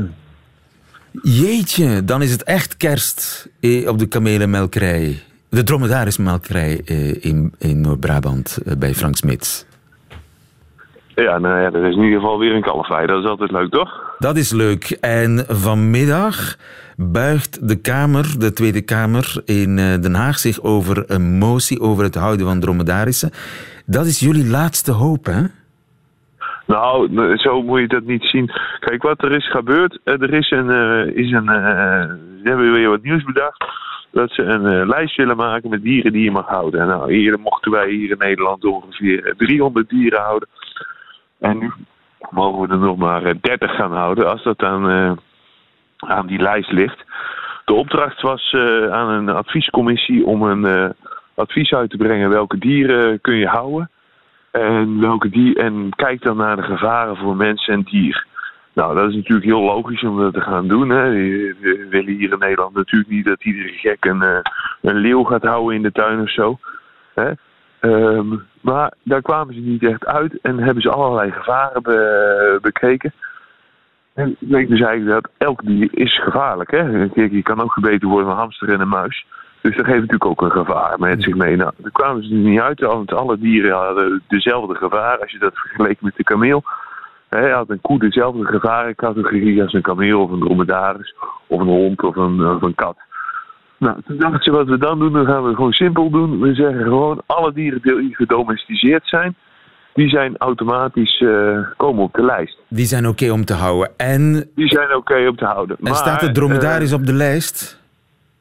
Jeetje, 1.23 2.05
dan 2.05 2.23
is 2.23 2.33
het 2.33 2.43
echt 2.43 2.77
kerst 2.77 3.49
op 3.87 3.99
de 3.99 4.07
kamelenmelkerij. 4.09 5.23
De 5.49 5.63
dromedarismelkerij 5.63 6.75
in, 7.21 7.55
in 7.59 7.81
Noord-Brabant 7.81 8.59
bij 8.79 8.95
Frank 8.95 9.17
Smits. 9.17 9.67
Ja, 11.15 11.39
nou 11.39 11.61
ja, 11.61 11.79
er 11.79 11.87
is 11.87 11.97
in 11.97 12.03
ieder 12.03 12.21
geval 12.21 12.39
weer 12.39 12.55
een 12.55 12.63
kalf 12.63 12.89
bij. 12.89 13.07
Dat 13.07 13.23
is 13.23 13.29
altijd 13.29 13.51
leuk, 13.51 13.71
toch? 13.71 14.15
Dat 14.19 14.37
is 14.37 14.53
leuk. 14.53 14.91
En 15.01 15.45
vanmiddag 15.49 16.57
buigt 16.97 17.69
de 17.69 17.77
Kamer, 17.77 18.35
de 18.39 18.53
Tweede 18.53 18.81
Kamer 18.81 19.43
in 19.45 19.77
Den 19.77 20.15
Haag, 20.15 20.39
zich 20.39 20.63
over 20.63 21.05
een 21.07 21.39
motie 21.39 21.81
over 21.81 22.05
het 22.05 22.15
houden 22.15 22.47
van 22.47 22.61
dromedarissen. 22.61 23.31
Dat 23.87 24.07
is 24.07 24.21
jullie 24.21 24.47
laatste 24.47 24.93
hoop, 24.93 25.25
hè? 25.25 25.43
Nou, 26.67 27.37
zo 27.37 27.63
moet 27.63 27.81
je 27.81 27.89
dat 27.89 28.05
niet 28.05 28.25
zien. 28.25 28.51
Kijk, 28.81 29.03
wat 29.03 29.23
er 29.23 29.33
is 29.33 29.51
gebeurd. 29.51 29.99
Er 30.05 30.33
is 30.33 30.51
een. 30.51 30.67
Uh, 30.67 31.17
is 31.17 31.31
een 31.31 31.45
uh, 31.45 32.03
ze 32.43 32.49
hebben 32.49 32.73
weer 32.73 32.89
wat 32.89 33.03
nieuws 33.03 33.25
bedacht. 33.25 33.65
Dat 34.11 34.31
ze 34.31 34.43
een 34.43 34.87
lijst 34.87 35.17
willen 35.17 35.37
maken 35.37 35.71
met 35.71 35.83
dieren 35.83 36.13
die 36.13 36.25
je 36.25 36.31
mag 36.31 36.47
houden. 36.47 36.87
Nou, 36.87 37.13
hier 37.13 37.39
mochten 37.39 37.71
wij 37.71 37.91
hier 37.91 38.11
in 38.11 38.19
Nederland 38.19 38.65
ongeveer 38.65 39.35
300 39.37 39.89
dieren 39.89 40.21
houden. 40.21 40.49
En 41.39 41.59
nu 41.59 41.73
mogen 42.31 42.61
we 42.61 42.75
er 42.75 42.79
nog 42.79 42.97
maar 42.97 43.35
30 43.41 43.75
gaan 43.75 43.93
houden. 43.93 44.31
Als 44.31 44.43
dat 44.43 44.63
aan, 44.63 45.19
aan 45.97 46.27
die 46.27 46.41
lijst 46.41 46.73
ligt. 46.73 47.05
De 47.65 47.73
opdracht 47.73 48.21
was 48.21 48.55
aan 48.91 49.09
een 49.09 49.29
adviescommissie 49.29 50.27
om 50.27 50.43
een 50.43 50.95
advies 51.35 51.73
uit 51.73 51.91
te 51.91 51.97
brengen 51.97 52.31
welke 52.31 52.59
dieren 52.59 53.21
kun 53.21 53.35
je 53.35 53.47
houden. 53.47 53.91
En, 54.51 55.01
welke 55.01 55.55
en 55.55 55.89
kijk 55.97 56.23
dan 56.23 56.37
naar 56.37 56.57
de 56.57 56.63
gevaren 56.63 57.17
voor 57.17 57.37
mens 57.37 57.69
en 57.69 57.83
dier. 57.83 58.27
Nou, 58.75 58.95
dat 58.95 59.09
is 59.09 59.15
natuurlijk 59.15 59.47
heel 59.47 59.63
logisch 59.63 60.03
om 60.03 60.19
dat 60.19 60.35
te 60.35 60.41
gaan 60.41 60.69
doen. 60.69 60.89
Hè. 60.89 61.11
We 61.11 61.87
willen 61.91 62.15
hier 62.15 62.33
in 62.33 62.39
Nederland 62.39 62.75
natuurlijk 62.75 63.11
niet 63.11 63.25
dat 63.25 63.45
iedere 63.45 63.73
gek 63.73 64.05
een, 64.05 64.23
een 64.81 64.97
leeuw 64.97 65.23
gaat 65.23 65.43
houden 65.43 65.77
in 65.77 65.83
de 65.83 65.93
tuin 65.93 66.21
of 66.21 66.31
zo. 66.31 66.59
Hè. 67.15 67.31
Um, 67.81 68.43
maar 68.61 68.93
daar 69.03 69.23
kwamen 69.23 69.55
ze 69.55 69.61
niet 69.61 69.85
echt 69.85 70.07
uit 70.07 70.41
en 70.41 70.59
hebben 70.59 70.83
ze 70.83 70.91
allerlei 70.91 71.31
gevaren 71.31 71.83
be, 71.83 72.59
bekeken. 72.63 73.13
En 74.15 74.31
ik 74.31 74.49
weet 74.49 74.69
dus 74.69 74.81
eigenlijk 74.81 75.23
dat 75.23 75.33
elk 75.39 75.63
dier 75.65 75.89
is 75.91 76.23
gevaarlijk. 76.23 76.71
Hè. 76.71 77.09
Kijk, 77.09 77.33
je 77.33 77.43
kan 77.43 77.63
ook 77.63 77.73
gebeten 77.73 78.09
worden 78.09 78.27
van 78.27 78.35
een 78.35 78.41
hamster 78.41 78.73
en 78.73 78.81
een 78.81 78.89
muis. 78.89 79.27
Dus 79.63 79.77
dat 79.77 79.85
geeft 79.85 80.01
natuurlijk 80.01 80.25
ook 80.25 80.43
een 80.43 80.51
gevaar 80.51 80.99
met 80.99 81.23
zich 81.23 81.35
mee. 81.35 81.57
Nou, 81.57 81.73
daar 81.77 81.91
kwamen 81.91 82.25
ze 82.25 82.35
niet 82.35 82.61
uit, 82.61 82.81
want 82.81 83.13
alle 83.13 83.39
dieren 83.39 83.77
hadden 83.77 84.23
dezelfde 84.29 84.75
gevaar. 84.75 85.19
Als 85.19 85.33
je 85.33 85.39
dat 85.39 85.55
vergeleek 85.55 86.01
met 86.01 86.17
de 86.17 86.25
kameel. 86.25 86.63
Hij 87.29 87.51
had 87.51 87.71
een 87.71 87.81
koe 87.81 87.99
dezelfde 87.99 88.45
gevarencategorie 88.45 89.63
als 89.63 89.73
een 89.73 89.83
kameel 89.83 90.23
of 90.23 90.31
een 90.31 90.41
dromedaris. 90.41 91.15
Of 91.47 91.61
een 91.61 91.67
hond 91.67 92.03
of 92.03 92.17
een, 92.17 92.47
of 92.47 92.63
een 92.63 92.75
kat. 92.75 92.97
Nou, 93.79 93.97
toen 94.07 94.17
dachten 94.17 94.43
ze 94.43 94.51
wat 94.51 94.67
we 94.67 94.79
dan 94.79 94.99
doen, 94.99 95.13
dan 95.13 95.27
gaan 95.27 95.45
we 95.45 95.55
gewoon 95.55 95.73
simpel 95.73 96.11
doen. 96.11 96.41
We 96.41 96.55
zeggen 96.55 96.83
gewoon 96.83 97.23
alle 97.27 97.53
dieren 97.53 97.81
die 97.83 98.15
gedomesticeerd 98.15 99.03
zijn, 99.05 99.35
die 99.95 100.09
zijn 100.09 100.37
automatisch 100.37 101.21
uh, 101.21 101.59
komen 101.77 102.03
op 102.03 102.15
de 102.15 102.25
lijst. 102.25 102.59
Die 102.69 102.87
zijn 102.87 103.07
oké 103.07 103.23
okay 103.25 103.35
om 103.35 103.45
te 103.45 103.55
houden. 103.55 103.91
En... 103.97 104.51
Die 104.55 104.69
zijn 104.69 104.87
oké 104.87 104.97
okay 104.97 105.27
om 105.27 105.37
te 105.37 105.45
houden. 105.45 105.77
En 105.77 105.85
maar, 105.85 105.95
staat 105.95 106.21
de 106.21 106.33
dromedaris 106.33 106.93
uh, 106.93 106.99
op 106.99 107.07
de 107.07 107.13
lijst? 107.13 107.82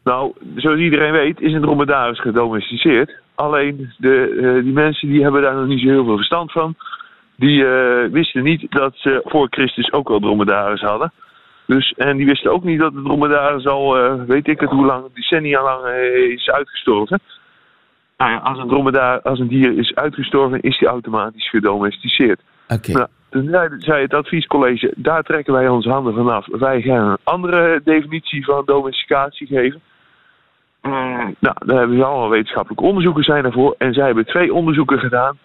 Nou, 0.03 0.33
zoals 0.55 0.79
iedereen 0.79 1.11
weet 1.11 1.41
is 1.41 1.53
een 1.53 1.61
dromedaris 1.61 2.21
gedomesticeerd. 2.21 3.19
Alleen 3.35 3.91
de, 3.97 4.29
uh, 4.29 4.63
die 4.63 4.73
mensen 4.73 5.09
die 5.09 5.23
hebben 5.23 5.41
daar 5.41 5.55
nog 5.55 5.67
niet 5.67 5.81
zo 5.81 5.87
heel 5.87 6.05
veel 6.05 6.15
verstand 6.15 6.51
van. 6.51 6.75
Die 7.35 7.63
uh, 7.63 8.11
wisten 8.11 8.43
niet 8.43 8.65
dat 8.69 8.93
ze 8.95 9.21
voor 9.25 9.47
Christus 9.49 9.91
ook 9.91 10.09
al 10.09 10.19
dromedaris 10.19 10.81
hadden. 10.81 11.11
Dus, 11.65 11.93
en 11.97 12.17
die 12.17 12.25
wisten 12.25 12.51
ook 12.51 12.63
niet 12.63 12.79
dat 12.79 12.93
de 12.93 13.01
dromedaris 13.01 13.65
al, 13.65 13.97
uh, 13.97 14.23
weet 14.27 14.47
ik 14.47 14.59
het 14.59 14.69
hoe 14.69 14.85
lang, 14.85 15.05
decennia 15.13 15.63
lang 15.63 15.85
is 16.29 16.49
uitgestorven. 16.49 17.19
Nou 18.17 18.31
ja, 18.31 18.37
als 18.37 18.59
een 18.59 18.67
dromedaar, 18.67 19.21
als 19.21 19.39
een 19.39 19.47
dier 19.47 19.77
is 19.77 19.95
uitgestorven, 19.95 20.61
is 20.61 20.79
die 20.79 20.87
automatisch 20.87 21.49
gedomesticeerd. 21.49 22.41
Oké. 22.67 22.73
Okay. 22.73 22.95
Nou, 22.95 23.07
toen 23.29 23.47
zei, 23.49 23.69
zei 23.77 24.01
het 24.01 24.13
adviescollege, 24.13 24.93
daar 24.95 25.23
trekken 25.23 25.53
wij 25.53 25.67
onze 25.67 25.89
handen 25.89 26.13
vanaf. 26.13 26.47
Wij 26.51 26.81
gaan 26.81 27.09
een 27.09 27.17
andere 27.23 27.81
definitie 27.83 28.45
van 28.45 28.65
domesticatie 28.65 29.47
geven. 29.47 29.81
Mm. 30.81 31.35
Nou, 31.39 31.55
daar 31.65 31.77
hebben 31.77 31.97
ze 31.97 32.03
allemaal 32.03 32.29
wetenschappelijke 32.29 32.83
onderzoeken 32.83 33.23
zijn 33.23 33.43
daarvoor. 33.43 33.75
En 33.77 33.93
zij 33.93 34.05
hebben 34.05 34.25
twee 34.25 34.53
onderzoeken 34.53 34.99
gedaan, 34.99 35.37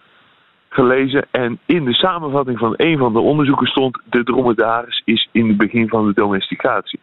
gelezen. 0.69 1.25
En 1.31 1.59
in 1.65 1.85
de 1.85 1.93
samenvatting 1.93 2.57
van 2.59 2.73
een 2.75 2.97
van 2.97 3.13
de 3.13 3.19
onderzoeken 3.19 3.67
stond... 3.67 4.01
de 4.03 4.23
dromedaris 4.23 5.01
is 5.05 5.29
in 5.31 5.47
het 5.47 5.57
begin 5.57 5.87
van 5.87 6.07
de 6.07 6.13
domesticatie. 6.13 6.99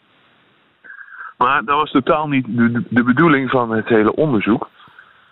Maar 1.38 1.64
dat 1.64 1.76
was 1.76 1.90
totaal 1.90 2.28
niet 2.28 2.46
de 2.88 3.02
bedoeling 3.02 3.50
van 3.50 3.70
het 3.70 3.88
hele 3.88 4.14
onderzoek. 4.14 4.68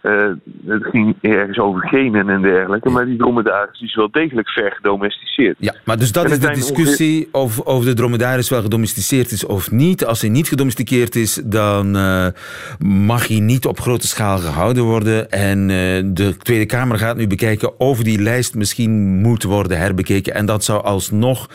Uh, 0.03 0.33
het 0.67 0.85
ging 0.85 1.17
ergens 1.21 1.59
over 1.59 1.89
genen 1.89 2.29
en 2.29 2.43
dergelijke. 2.43 2.91
Maar 2.91 3.05
die 3.05 3.19
dromedaris 3.19 3.81
is 3.81 3.95
wel 3.95 4.11
degelijk 4.11 4.49
ver 4.49 4.73
gedomesticeerd. 4.73 5.57
Ja, 5.59 5.75
maar 5.85 5.99
dus 5.99 6.13
dat 6.13 6.31
is 6.31 6.41
de 6.41 6.51
discussie 6.51 7.29
of, 7.33 7.59
of 7.59 7.85
de 7.85 7.95
dromedaris 7.95 8.51
wel 8.51 8.63
gedomesticeerd 8.63 9.31
is 9.31 9.47
of 9.47 9.71
niet. 9.71 10.05
Als 10.05 10.21
hij 10.21 10.31
niet 10.31 10.49
gedomesticeerd 10.49 11.15
is, 11.15 11.35
dan 11.35 11.97
uh, 11.97 12.27
mag 12.79 13.29
hij 13.29 13.41
niet 13.41 13.67
op 13.67 13.81
grote 13.81 14.07
schaal 14.07 14.39
gehouden 14.39 14.85
worden. 14.85 15.31
En 15.31 15.59
uh, 15.59 15.67
de 16.05 16.37
Tweede 16.37 16.67
Kamer 16.67 16.99
gaat 16.99 17.17
nu 17.17 17.27
bekijken 17.27 17.81
of 17.81 18.03
die 18.03 18.23
lijst 18.23 18.55
misschien 18.55 19.21
moet 19.21 19.43
worden 19.43 19.79
herbekeken. 19.79 20.35
En 20.35 20.47
dat 20.47 20.65
zou 20.65 20.85
alsnog 20.85 21.49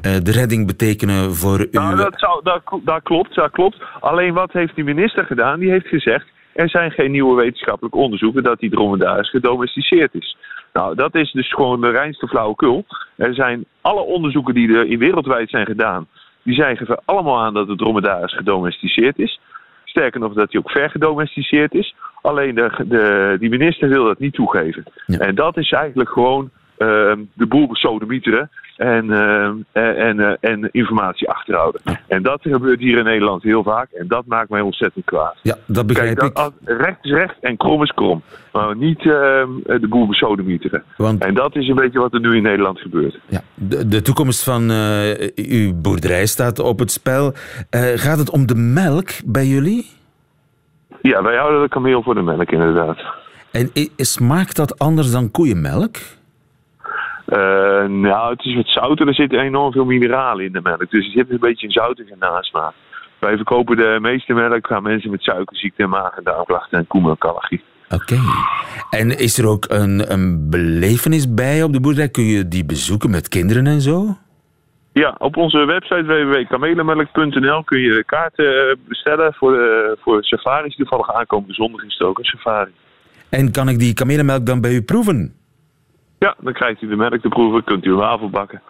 de 0.00 0.32
redding 0.32 0.66
betekenen 0.66 1.34
voor 1.34 1.60
u. 1.60 1.68
Nou, 1.70 1.96
dat, 1.96 2.14
zou, 2.16 2.40
dat, 2.42 2.62
dat 2.84 3.02
klopt, 3.02 3.34
dat 3.34 3.50
klopt. 3.50 3.76
Alleen 4.00 4.34
wat 4.34 4.52
heeft 4.52 4.74
die 4.74 4.84
minister 4.84 5.24
gedaan? 5.24 5.60
Die 5.60 5.70
heeft 5.70 5.86
gezegd 5.86 6.26
er 6.56 6.68
zijn 6.68 6.90
geen 6.90 7.10
nieuwe 7.10 7.34
wetenschappelijke 7.42 7.98
onderzoeken 7.98 8.42
dat 8.42 8.58
die 8.58 8.70
dromedaris 8.70 9.30
gedomesticeerd 9.30 10.14
is. 10.14 10.36
Nou, 10.72 10.94
dat 10.94 11.14
is 11.14 11.32
dus 11.32 11.52
gewoon 11.52 11.80
de 11.80 11.90
reinste 11.90 12.28
flauwekul. 12.28 12.84
Er 13.16 13.34
zijn 13.34 13.64
alle 13.80 14.00
onderzoeken 14.00 14.54
die 14.54 14.76
er 14.76 14.86
in 14.86 14.98
wereldwijd 14.98 15.50
zijn 15.50 15.66
gedaan, 15.66 16.06
die 16.42 16.54
zeggen 16.54 17.02
allemaal 17.04 17.38
aan 17.38 17.54
dat 17.54 17.66
de 17.66 17.76
dromedaris 17.76 18.36
gedomesticeerd 18.36 19.18
is. 19.18 19.40
Sterker 19.84 20.20
nog, 20.20 20.32
dat 20.32 20.52
hij 20.52 20.60
ook 20.60 20.70
vergedomesticeerd 20.70 21.74
is. 21.74 21.94
Alleen 22.22 22.54
de, 22.54 22.84
de, 22.84 23.36
die 23.40 23.50
minister 23.50 23.88
wil 23.88 24.04
dat 24.04 24.18
niet 24.18 24.34
toegeven. 24.34 24.84
Ja. 25.06 25.18
En 25.18 25.34
dat 25.34 25.56
is 25.56 25.72
eigenlijk 25.72 26.10
gewoon 26.10 26.50
ehm, 26.76 27.20
de 27.32 27.46
boel 27.46 27.66
besodemieteren 27.66 28.50
en, 28.76 29.10
ehm, 29.12 29.54
en, 29.72 29.96
en, 29.96 30.20
eh, 30.20 30.50
en 30.50 30.68
informatie 30.70 31.28
achterhouden. 31.30 31.80
En 32.06 32.22
dat 32.22 32.38
gebeurt 32.42 32.80
hier 32.80 32.98
in 32.98 33.04
Nederland 33.04 33.42
heel 33.42 33.62
vaak 33.62 33.90
en 33.90 34.08
dat 34.08 34.26
maakt 34.26 34.48
mij 34.48 34.60
ontzettend 34.60 35.04
kwaad. 35.04 35.36
Ja, 35.42 35.56
dat 35.66 35.86
begrijp 35.86 36.18
Kijk, 36.18 36.30
ik. 36.30 36.36
dat, 36.36 36.52
recht 36.64 36.98
is 37.04 37.10
recht 37.10 37.36
en 37.40 37.56
krom 37.56 37.82
is 37.82 37.92
krom. 37.94 38.22
Maar 38.52 38.76
niet 38.76 38.98
ehm, 38.98 39.48
de 39.80 39.86
boel 39.88 40.06
besodemieteren. 40.06 40.82
Want 40.96 41.24
En 41.24 41.34
dat 41.34 41.56
is 41.56 41.68
een 41.68 41.74
beetje 41.74 41.98
wat 41.98 42.14
er 42.14 42.20
nu 42.20 42.36
in 42.36 42.42
Nederland 42.42 42.78
gebeurt. 42.80 43.18
ja, 43.28 43.40
de, 43.54 43.88
de 43.88 44.02
toekomst 44.02 44.44
van 44.44 44.70
eh, 44.70 45.28
uw 45.34 45.74
boerderij 45.74 46.26
staat 46.26 46.58
op 46.58 46.78
het 46.78 46.90
spel. 46.90 47.32
Eh, 47.70 47.80
gaat 47.94 48.18
het 48.18 48.30
om 48.30 48.46
de 48.46 48.54
melk 48.54 49.08
bij 49.24 49.46
jullie? 49.46 49.86
Ja, 51.02 51.22
wij 51.22 51.36
houden 51.36 51.62
de 51.62 51.68
kameel 51.68 52.02
voor 52.02 52.14
de 52.14 52.22
melk 52.22 52.50
inderdaad. 52.50 52.98
En 53.50 53.70
smaakt 53.96 54.56
dat 54.56 54.78
anders 54.78 55.10
dan 55.10 55.30
koeienmelk? 55.30 55.96
Eh, 57.26 57.84
nou, 57.84 58.30
het 58.30 58.44
is 58.44 58.54
wat 58.54 58.68
zouter. 58.68 59.08
Er 59.08 59.14
zitten 59.14 59.40
enorm 59.40 59.72
veel 59.72 59.84
mineralen 59.84 60.44
in 60.44 60.52
de 60.52 60.60
melk. 60.62 60.90
Dus 60.90 61.06
er 61.06 61.12
zit 61.12 61.30
een 61.30 61.38
beetje 61.38 61.66
een 61.66 61.72
zoutige 61.72 62.14
nasmaak. 62.18 62.72
Wij 63.18 63.36
verkopen 63.36 63.76
de 63.76 63.98
meeste 64.00 64.32
melk 64.32 64.72
aan 64.72 64.82
mensen 64.82 65.10
met 65.10 65.22
suikerziekte, 65.22 65.86
maag- 65.86 66.16
en 66.16 66.24
darmklachten 66.24 66.78
en 66.78 66.86
koemelkallergie. 66.86 67.62
Oké. 67.88 68.16
En 68.90 69.18
is 69.18 69.38
er 69.38 69.48
ook 69.48 69.64
een, 69.68 70.12
een 70.12 70.50
belevenis 70.50 71.34
bij 71.34 71.62
op 71.62 71.72
de 71.72 71.80
boerderij? 71.80 72.08
Kun 72.08 72.24
je 72.24 72.48
die 72.48 72.64
bezoeken 72.64 73.10
met 73.10 73.28
kinderen 73.28 73.66
en 73.66 73.80
zo? 73.80 74.16
Ja, 74.92 75.14
op 75.18 75.36
onze 75.36 75.64
website 75.64 76.04
www.kamelenmelk.nl 76.04 77.64
kun 77.64 77.80
je 77.80 78.04
kaarten 78.04 78.68
eh, 78.70 78.76
bestellen 78.88 79.34
voor, 79.34 79.52
de, 79.52 79.96
voor 80.00 80.24
safaris. 80.24 80.76
Toevallig 80.76 81.12
aankomende 81.14 81.54
zondag 81.54 81.84
is 81.84 81.96
het 81.98 82.08
ook 82.08 82.18
een 82.18 82.24
safari. 82.24 82.70
En 83.28 83.52
kan 83.52 83.68
ik 83.68 83.78
die 83.78 83.94
kamelenmelk 83.94 84.46
dan 84.46 84.60
bij 84.60 84.72
u 84.72 84.82
proeven? 84.82 85.34
Ja, 86.18 86.34
dan 86.40 86.52
krijgt 86.52 86.82
u 86.82 86.88
de 86.88 86.96
melk 86.96 87.20
te 87.20 87.28
proeven, 87.28 87.64
kunt 87.64 87.84
u 87.84 87.90
een 87.90 87.96
wafel 87.96 88.30
bakken. 88.30 88.62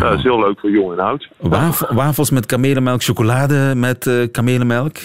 Dat 0.00 0.14
is 0.18 0.22
heel 0.22 0.38
leuk 0.38 0.60
voor 0.60 0.70
jong 0.70 0.92
en 0.92 0.98
oud. 0.98 1.28
Waf- 1.36 1.88
wafels 1.88 2.30
met 2.30 2.46
kamelenmelk, 2.46 3.02
chocolade 3.02 3.72
met 3.76 4.06
eh 4.06 4.14
kamelenmelk. 4.32 4.96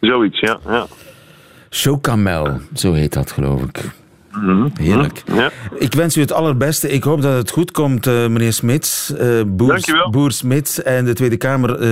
Zoiets, 0.00 0.40
ja. 0.40 0.58
ja. 0.66 0.86
Chocamel, 1.70 2.60
zo 2.74 2.92
heet 2.92 3.12
dat 3.12 3.32
geloof 3.32 3.62
ik. 3.62 3.90
Mhm. 4.32 4.68
Heerlijk. 4.80 5.22
ja. 5.34 5.50
Ik 5.78 5.94
wens 5.94 6.16
u 6.16 6.20
het 6.20 6.32
allerbeste. 6.32 6.88
Ik 6.90 7.02
hoop 7.04 7.22
dat 7.22 7.36
het 7.36 7.50
goed 7.50 7.70
komt, 7.70 8.06
eh, 8.06 8.26
meneer 8.26 8.52
Smits. 8.52 9.14
eh 9.16 9.28
boer, 9.46 10.06
boer 10.10 10.32
Smits. 10.32 10.82
En 10.82 11.04
de 11.04 11.12
Tweede 11.12 11.36
Kamer 11.36 11.78
eh, 11.80 11.88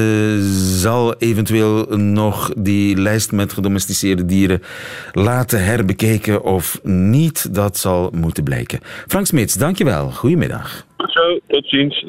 zal 0.61 1.15
eventueel 1.19 1.87
nog 1.97 2.51
die 2.57 2.97
lijst 2.97 3.33
met 3.33 3.53
gedomesticeerde 3.53 4.25
dieren 4.25 4.63
laten 5.13 5.65
herbekeken 5.65 6.43
of 6.45 6.81
niet. 6.83 7.55
Dat 7.55 7.77
zal 7.77 8.11
moeten 8.15 8.45
blijken. 8.45 8.81
Frank 9.07 9.27
Smits, 9.27 9.55
dankjewel. 9.55 10.11
Goedemiddag. 10.11 10.85
Goed 10.97 11.13
zo, 11.13 11.39
tot 11.47 11.69
ziens. 11.69 12.05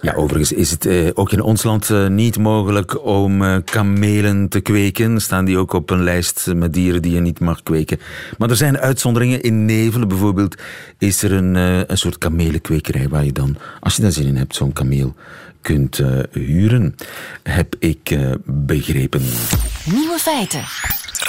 Ja, 0.00 0.14
overigens 0.14 0.52
is 0.52 0.70
het 0.70 0.86
eh, 0.86 1.08
ook 1.14 1.32
in 1.32 1.40
ons 1.40 1.62
land 1.62 1.90
eh, 1.90 2.06
niet 2.06 2.38
mogelijk 2.38 3.04
om 3.04 3.42
eh, 3.42 3.56
kamelen 3.64 4.48
te 4.48 4.60
kweken. 4.60 5.20
Staan 5.20 5.44
die 5.44 5.58
ook 5.58 5.72
op 5.72 5.90
een 5.90 6.02
lijst 6.02 6.46
met 6.54 6.72
dieren 6.72 7.02
die 7.02 7.12
je 7.12 7.20
niet 7.20 7.40
mag 7.40 7.62
kweken. 7.62 8.00
Maar 8.38 8.50
er 8.50 8.56
zijn 8.56 8.78
uitzonderingen. 8.78 9.40
In 9.40 9.64
Nevelen 9.64 10.08
bijvoorbeeld 10.08 10.56
is 10.98 11.22
er 11.22 11.32
een, 11.32 11.54
een 11.90 11.98
soort 11.98 12.18
kamelenkwekerij 12.18 13.08
waar 13.08 13.24
je 13.24 13.32
dan, 13.32 13.56
als 13.80 13.96
je 13.96 14.02
daar 14.02 14.12
zin 14.12 14.26
in 14.26 14.36
hebt, 14.36 14.54
zo'n 14.54 14.72
kameel 14.72 15.14
kunt 15.60 16.02
huren. 16.32 16.94
Heb 17.42 17.74
ik 17.78 18.10
eh, 18.10 18.30
begrepen. 18.44 19.22
Nieuwe 19.84 20.18
feiten. 20.18 20.62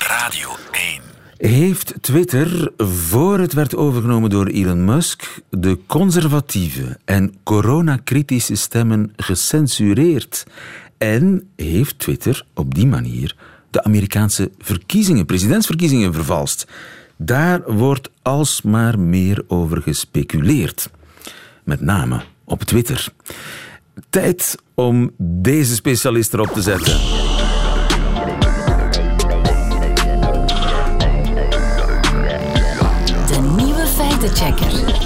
Radio 0.07 0.49
1. 0.71 1.18
Heeft 1.39 1.93
Twitter, 2.01 2.71
voor 2.77 3.39
het 3.39 3.53
werd 3.53 3.75
overgenomen 3.75 4.29
door 4.29 4.47
Elon 4.47 4.85
Musk, 4.85 5.41
de 5.49 5.79
conservatieve 5.87 6.97
en 7.05 7.33
coronakritische 7.43 8.55
stemmen 8.55 9.13
gecensureerd? 9.15 10.45
En 10.97 11.49
heeft 11.55 11.99
Twitter 11.99 12.45
op 12.53 12.75
die 12.75 12.87
manier 12.87 13.35
de 13.69 13.83
Amerikaanse 13.83 14.51
verkiezingen, 14.57 15.25
presidentsverkiezingen, 15.25 16.13
vervalst? 16.13 16.67
Daar 17.17 17.73
wordt 17.73 18.09
alsmaar 18.21 18.99
meer 18.99 19.43
over 19.47 19.81
gespeculeerd. 19.81 20.89
Met 21.63 21.81
name 21.81 22.21
op 22.43 22.63
Twitter. 22.63 23.07
Tijd 24.09 24.55
om 24.73 25.11
deze 25.17 25.75
specialist 25.75 26.33
erop 26.33 26.49
te 26.53 26.61
zetten. 26.61 27.28
Feitenchecker. 34.39 35.01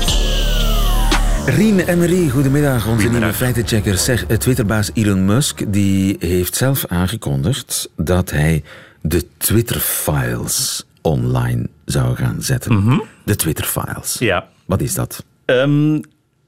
Rien 1.56 1.80
Emery, 1.80 2.30
goedemiddag, 2.30 2.88
onze 2.88 3.10
nieuwe 3.10 3.34
feitenchecker. 3.34 3.98
Zeg, 3.98 4.26
eh, 4.26 4.38
Twitterbaas 4.38 4.92
Elon 4.94 5.26
Musk 5.26 5.74
die 5.74 6.16
heeft 6.20 6.56
zelf 6.56 6.86
aangekondigd 6.86 7.90
dat 7.96 8.32
hij 8.32 8.64
de 9.02 9.26
Twitter-files 9.38 10.86
online 11.02 11.70
zou 11.86 12.16
gaan 12.16 12.42
zetten. 12.42 13.02
De 13.26 13.36
Twitter-files. 13.36 14.16
Ja. 14.20 14.48
Wat 14.66 14.82
is 14.82 14.94
dat? 14.94 15.26
Ehm, 15.46 16.02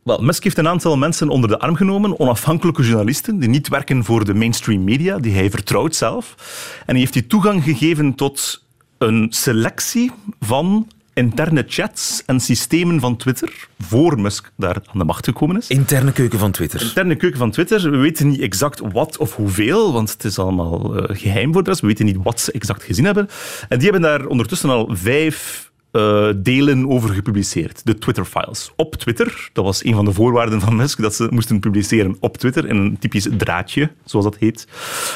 wel, 0.04 0.17
Musk 0.21 0.43
heeft 0.43 0.58
een 0.58 0.67
aantal 0.67 0.98
mensen 0.98 1.30
onder 1.30 1.50
de 1.50 1.60
arm 1.60 1.76
genomen, 1.76 2.19
onafhankelijke 2.19 2.84
journalisten, 2.84 3.39
die 3.39 3.50
niet 3.50 3.67
werken 3.67 4.04
voor 4.04 4.26
de 4.26 4.34
mainstream 4.34 4.84
media, 4.84 5.17
die 5.17 5.34
hij 5.34 5.50
vertrouwt 5.50 5.95
zelf. 5.95 6.36
En 6.80 6.91
hij 6.91 7.00
heeft 7.00 7.13
die 7.13 7.28
toegang 7.28 7.63
gegeven 7.63 8.15
tot 8.15 8.63
een 8.98 9.28
selectie 9.30 10.12
van 10.39 10.88
interne 11.15 11.63
chats 11.67 12.23
en 12.25 12.39
systemen 12.39 12.99
van 12.99 13.17
Twitter, 13.17 13.67
voor 13.80 14.19
Musk 14.19 14.51
daar 14.58 14.75
aan 14.75 14.97
de 14.97 15.04
macht 15.04 15.25
gekomen 15.25 15.58
is. 15.58 15.67
Interne 15.67 16.12
keuken 16.12 16.39
van 16.39 16.51
Twitter. 16.51 16.82
interne 16.82 17.15
keuken 17.15 17.39
van 17.39 17.51
Twitter. 17.51 17.91
We 17.91 17.97
weten 17.97 18.28
niet 18.28 18.39
exact 18.39 18.82
wat 18.91 19.17
of 19.17 19.36
hoeveel, 19.36 19.93
want 19.93 20.12
het 20.12 20.23
is 20.23 20.39
allemaal 20.39 20.95
eh, 20.95 21.17
geheim 21.17 21.54
voor 21.54 21.63
de 21.63 21.69
rest. 21.69 21.82
We 21.82 21.88
weten 21.88 22.06
niet 22.06 22.17
wat 22.23 22.39
ze 22.39 22.51
exact 22.51 22.84
gezien 22.84 23.06
hebben. 23.06 23.30
En 23.69 23.80
die 23.80 23.89
hebben 23.91 24.10
daar 24.10 24.25
ondertussen 24.25 24.69
al 24.69 24.89
vijf 24.91 25.71
eh, 25.95 26.27
delen 26.36 26.89
over 26.89 27.10
gepubliceerd. 27.10 27.81
De 27.84 27.97
Twitter-files. 27.97 28.71
Op 28.75 28.95
Twitter. 28.95 29.49
Dat 29.53 29.63
was 29.65 29.84
een 29.86 29.93
van 29.95 30.05
de 30.05 30.12
voorwaarden 30.13 30.62
van 30.62 30.75
Musk, 30.75 31.01
dat 31.01 31.15
ze 31.15 31.27
moesten 31.29 31.60
publiceren 31.60 32.17
op 32.19 32.38
Twitter 32.38 32.67
in 32.67 32.75
een 32.75 32.97
typisch 32.99 33.27
draadje, 33.38 33.91
zoals 34.05 34.25
dat 34.25 34.38
heet, 34.39 34.67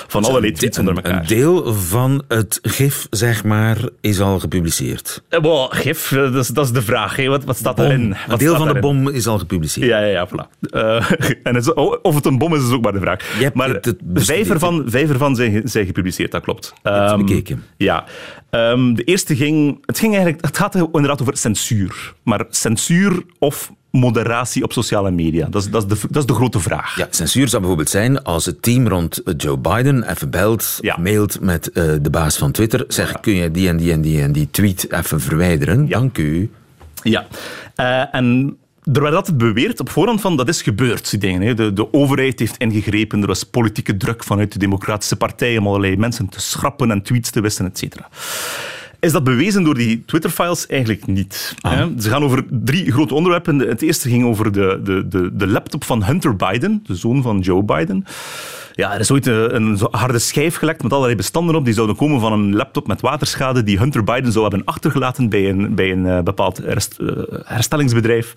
van 0.07 0.23
allerlei 0.25 0.51
tweets 0.51 0.77
onder 0.79 0.97
Een, 0.97 1.03
elkaar. 1.03 1.19
een 1.21 1.27
deel 1.27 1.73
van 1.73 2.23
het 2.27 2.59
gif, 2.61 3.07
zeg 3.09 3.43
maar, 3.43 3.77
is 4.01 4.19
al 4.19 4.39
gepubliceerd. 4.39 5.23
Eh, 5.29 5.65
gif, 5.69 6.11
eh, 6.11 6.17
dat 6.17 6.35
is, 6.35 6.47
dat 6.47 6.65
is 6.65 6.71
de 6.71 6.81
vraag. 6.81 7.15
hè. 7.15 7.27
Wat, 7.27 7.43
wat 7.43 7.57
staat 7.57 7.75
Bom. 7.75 7.85
daarin? 7.85 8.01
Een 8.11 8.15
Wat 8.27 8.39
deel 8.39 8.55
van 8.55 8.67
de 8.73 8.79
bom 8.79 9.07
is 9.09 9.27
al 9.27 9.37
gepubliceerd. 9.39 9.87
Ja, 9.87 9.99
ja, 9.99 10.05
ja, 10.05 10.27
voilà. 10.27 10.59
Eh, 10.69 11.11
en 11.43 11.55
het 11.55 11.65
is- 11.65 11.73
of 12.01 12.15
het 12.15 12.25
een 12.25 12.37
bom 12.37 12.55
is, 12.55 12.63
is 12.67 12.71
ook 12.71 12.83
maar 12.83 12.93
de 12.93 12.99
vraag. 12.99 13.37
Je 13.37 13.43
hebt 13.43 13.55
maar 13.55 13.69
het- 13.69 13.95
vijf 14.13 14.49
ervan, 14.49 14.83
vijf 14.87 15.09
ervan 15.09 15.35
zijn, 15.35 15.61
zijn 15.63 15.85
gepubliceerd, 15.85 16.31
dat 16.31 16.43
klopt. 16.43 16.73
Ehm, 16.83 17.17
bekeken. 17.17 17.63
Ja. 17.77 18.05
Ehm, 18.49 18.93
de 18.93 19.03
eerste 19.03 19.35
ging... 19.35 19.77
Het, 19.85 19.99
ging 19.99 20.13
eigenlijk, 20.13 20.45
het 20.45 20.57
gaat 20.57 20.75
inderdaad 20.75 21.21
over 21.21 21.37
censuur. 21.37 22.13
Maar 22.23 22.45
censuur 22.49 23.23
of 23.39 23.71
moderatie 23.91 24.63
op 24.63 24.73
sociale 24.73 25.11
media? 25.11 25.47
Dat 25.49 25.61
is, 25.61 25.69
dat 25.69 25.91
is, 25.91 25.99
de, 26.01 26.07
dat 26.09 26.21
is 26.21 26.27
de 26.27 26.33
grote 26.33 26.59
vraag. 26.59 26.95
Ja, 26.97 27.07
censuur 27.09 27.47
zou 27.47 27.61
bijvoorbeeld 27.61 27.89
zijn 27.89 28.23
als 28.23 28.45
het 28.45 28.61
team 28.61 28.87
rond 28.87 29.21
Joe 29.37 29.57
Biden 29.57 30.09
even 30.09 30.29
belt, 30.29 30.77
Ja. 30.81 30.97
mailt 30.97 31.39
met 31.39 31.71
eh, 31.71 31.83
de 32.01 32.09
baas 32.09 32.37
van 32.37 32.51
Twitter, 32.51 32.83
zegt 32.87 33.19
kun 33.19 33.35
je 33.35 33.51
die 33.51 33.67
en 33.67 33.77
die 33.77 33.91
en 33.91 34.01
die 34.01 34.21
en 34.21 34.31
die 34.31 34.47
tweet 34.51 34.91
even 34.91 35.21
verwijderen? 35.21 35.89
Dank 35.89 36.17
u. 36.17 36.51
Ja. 37.03 37.27
Eh, 37.75 38.15
en 38.15 38.57
er 38.83 39.01
werd 39.01 39.15
altijd 39.15 39.37
beweerd 39.37 39.79
op 39.79 39.89
voorhand 39.89 40.21
van 40.21 40.37
dat 40.37 40.47
is 40.47 40.61
gebeurd. 40.61 41.09
Die 41.09 41.19
dingen, 41.19 41.41
hè. 41.41 41.53
De, 41.53 41.73
de 41.73 41.93
overheid 41.93 42.39
heeft 42.39 42.57
ingegrepen, 42.57 43.21
er 43.21 43.27
was 43.27 43.43
politieke 43.43 43.97
druk 43.97 44.23
vanuit 44.23 44.51
de 44.51 44.59
Democratische 44.59 45.15
Partij 45.15 45.57
om 45.57 45.67
allerlei 45.67 45.97
mensen 45.97 46.29
te 46.29 46.41
schrappen 46.41 46.91
en 46.91 47.01
tweets 47.01 47.29
te 47.29 47.41
wisselen, 47.41 47.71
et 47.71 47.77
cetera. 47.77 48.09
Is 48.99 49.11
dat 49.11 49.23
bewezen 49.23 49.63
door 49.63 49.75
die 49.75 50.03
Twitter-files? 50.05 50.67
Eigenlijk 50.67 51.07
niet. 51.07 51.55
hè. 51.61 51.87
Ze 51.99 52.09
gaan 52.09 52.23
over 52.23 52.45
drie 52.49 52.91
grote 52.91 53.13
onderwerpen. 53.13 53.59
Het 53.59 53.81
eerste 53.81 54.09
ging 54.09 54.25
over 54.25 54.51
de, 54.51 54.79
de, 54.83 55.07
de, 55.07 55.29
de 55.33 55.47
laptop 55.47 55.83
van 55.83 56.03
Hunter 56.03 56.35
Biden, 56.35 56.83
de 56.85 56.95
zoon 56.95 57.21
van 57.21 57.39
Joe 57.39 57.63
Biden. 57.63 58.05
Ja, 58.73 58.93
er 58.93 58.99
is 58.99 59.11
ooit 59.11 59.25
een, 59.25 59.55
een 59.55 59.77
harde 59.91 60.19
schijf 60.19 60.55
gelekt 60.55 60.83
met 60.83 60.91
allerlei 60.91 61.15
bestanden 61.15 61.55
op. 61.55 61.65
Die 61.65 61.73
zouden 61.73 61.95
komen 61.95 62.19
van 62.19 62.33
een 62.33 62.55
laptop 62.55 62.87
met 62.87 63.01
waterschade 63.01 63.63
die 63.63 63.77
Hunter 63.77 64.03
Biden 64.03 64.31
zou 64.31 64.47
hebben 64.47 64.65
achtergelaten 64.65 65.29
bij 65.29 65.49
een, 65.49 65.75
bij 65.75 65.91
een 65.91 66.05
eh, 66.05 66.21
bepaald 66.21 66.59
eh, 66.59 66.75
herstellingsbedrijf. 67.43 68.33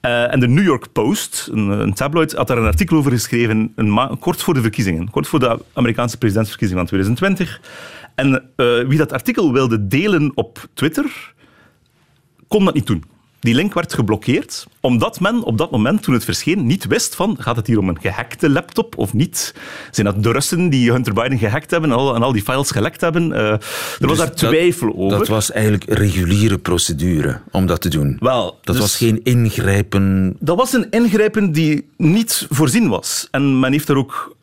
Eh, 0.00 0.32
en 0.32 0.40
de 0.40 0.48
New 0.48 0.64
York 0.64 0.92
Post, 0.92 1.48
een, 1.52 1.94
tabloid, 1.94 2.32
had 2.32 2.46
daar 2.46 2.58
een 2.58 2.64
artikel 2.64 2.96
over 2.96 3.10
geschreven, 3.10 3.72
een 3.76 4.18
kort 4.18 4.42
voor 4.42 4.54
de 4.54 4.60
verkiezingen, 4.60 5.10
kort 5.10 5.26
voor 5.26 5.40
de 5.40 5.58
Amerikaanse 5.72 6.18
presidentsverkiezingen 6.18 6.86
van 6.86 6.98
2020. 6.98 7.60
En 8.14 8.50
eh, 8.56 8.88
wie 8.88 8.98
dat 8.98 9.12
artikel 9.12 9.52
wilde 9.52 9.86
delen 9.86 10.32
op 10.34 10.66
Twitter, 10.74 11.34
kon 12.48 12.64
dat 12.64 12.74
niet 12.74 12.86
doen. 12.86 13.04
Die 13.44 13.54
link 13.54 13.74
werd 13.74 13.94
geblokkeerd, 13.94 14.66
omdat 14.80 15.20
men 15.20 15.42
op 15.42 15.58
dat 15.58 15.70
moment, 15.70 16.02
toen 16.02 16.14
het 16.14 16.24
verscheen, 16.24 16.66
niet 16.66 16.86
wist 16.86 17.14
van, 17.14 17.36
gaat 17.38 17.56
het 17.56 17.66
hier 17.66 17.78
om 17.78 17.88
een 17.88 18.00
gehackte 18.00 18.50
laptop 18.50 18.98
of 18.98 19.12
niet? 19.12 19.54
Zijn 19.90 20.06
dat 20.06 20.22
de 20.22 20.32
Russen 20.32 20.68
die 20.68 20.90
Hunter 20.92 21.12
Biden 21.12 21.38
gehackt 21.38 21.70
hebben 21.70 21.90
en 21.90 21.96
al, 21.96 22.14
en 22.14 22.22
al 22.22 22.32
die 22.32 22.42
files 22.42 22.70
gelekt 22.70 23.00
hebben? 23.00 23.30
Uh, 23.30 23.36
er 23.38 23.58
was 23.98 24.08
Dus 24.08 24.16
daar 24.18 24.26
dat- 24.26 24.36
twijfel 24.36 24.92
over. 24.96 25.18
Dat 25.18 25.28
was 25.28 25.50
eigenlijk 25.52 25.84
reguliere 25.88 26.58
procedure 26.58 27.40
om 27.50 27.66
dat 27.66 27.80
te 27.80 27.88
doen. 27.88 28.16
Wel, 28.20 28.58
dat 28.62 28.74
dus- 28.74 28.78
was 28.84 28.96
geen 28.96 29.20
ingrijpen. 29.22 30.36
Dat 30.40 30.56
was 30.56 30.72
een 30.72 30.86
ingrijpen 30.90 31.52
die 31.52 31.88
niet 31.96 32.46
voorzien 32.50 32.88
was. 32.88 33.28
En 33.30 33.60
men 33.60 33.72
heeft 33.72 33.88
er 33.88 33.96
ook... 33.96 34.36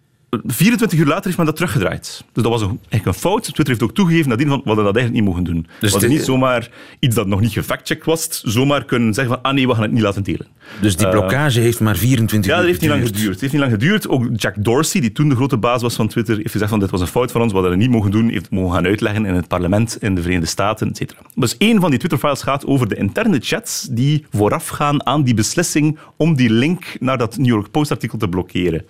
24 0.45 0.99
uur 0.99 1.05
later 1.05 1.23
heeft 1.25 1.37
men 1.37 1.45
dat 1.45 1.55
teruggedraaid. 1.55 2.23
Dus 2.33 2.43
dat 2.43 2.51
was 2.51 2.61
een, 2.61 2.67
eigenlijk 2.67 3.05
een 3.05 3.13
fout. 3.13 3.43
Twitter 3.43 3.67
heeft 3.67 3.81
ook 3.83 3.93
toegegeven 3.93 4.29
nadien 4.29 4.47
van, 4.47 4.57
we 4.57 4.67
hadden 4.67 4.85
dat 4.85 4.95
eigenlijk 4.95 5.25
niet 5.25 5.33
mogen 5.35 5.53
doen. 5.53 5.67
we 5.79 5.89
hadden 5.89 6.09
dit- 6.09 6.17
niet 6.17 6.25
zomaar 6.27 6.69
iets 6.99 7.15
dat 7.15 7.27
nog 7.27 7.41
niet 7.41 7.51
gefactcheckt 7.51 8.05
was, 8.05 8.41
zomaar 8.41 8.85
kunnen 8.85 9.13
zeggen 9.13 9.33
van, 9.33 9.43
ah 9.43 9.53
nee, 9.53 9.67
we 9.67 9.73
gaan 9.73 9.81
het 9.83 9.91
niet 9.91 10.01
laten 10.01 10.23
delen. 10.23 10.47
Dus 10.81 10.95
die 10.97 11.09
blokkage 11.09 11.59
heeft 11.59 11.79
maar 11.79 11.95
24 11.97 12.51
Ja, 12.51 12.57
uur 12.57 12.61
dat 12.61 12.69
heeft 12.71 12.81
niet 12.81 12.89
lang 12.89 13.01
geduurd. 13.01 13.17
geduurd. 13.19 13.41
Het 13.41 13.51
heeft 13.51 13.53
niet 13.53 13.61
lang 13.61 13.73
geduurd. 13.73 14.07
Ook 14.07 14.27
Jack 14.41 14.55
Dorsey, 14.63 15.01
die 15.01 15.11
toen 15.11 15.29
de 15.29 15.35
grote 15.35 15.57
baas 15.57 15.81
was 15.81 15.95
van 15.95 16.07
Twitter, 16.07 16.35
heeft 16.37 16.51
gezegd 16.51 16.69
van 16.69 16.79
dit 16.79 16.89
was 16.89 17.01
een 17.01 17.07
fout 17.07 17.31
van 17.31 17.41
ons, 17.41 17.51
we 17.51 17.57
hadden 17.57 17.73
het 17.77 17.81
niet 17.87 17.91
mogen 17.95 18.11
doen, 18.11 18.29
heeft 18.29 18.41
het 18.41 18.51
mogen 18.51 18.73
gaan 18.75 18.85
uitleggen 18.85 19.25
in 19.25 19.33
het 19.33 19.47
parlement 19.47 19.97
in 19.99 20.15
de 20.15 20.21
Verenigde 20.21 20.47
Staten, 20.49 20.89
et 20.89 20.97
cetera. 20.97 21.19
Dus 21.35 21.57
één 21.57 21.79
van 21.81 21.89
die 21.89 21.99
Twitter-files 21.99 22.41
gaat 22.41 22.65
over 22.65 22.87
de 22.87 22.95
interne 22.95 23.37
chats 23.41 23.87
die 23.91 24.25
voorafgaan 24.31 25.05
aan 25.05 25.23
die 25.23 25.33
beslissing 25.33 25.97
om 26.17 26.35
die 26.35 26.49
link 26.49 26.85
naar 26.99 27.17
dat 27.17 27.37
New 27.37 27.47
York 27.47 27.71
Post-artikel 27.71 28.17
te 28.17 28.27
blokkeren. 28.27 28.85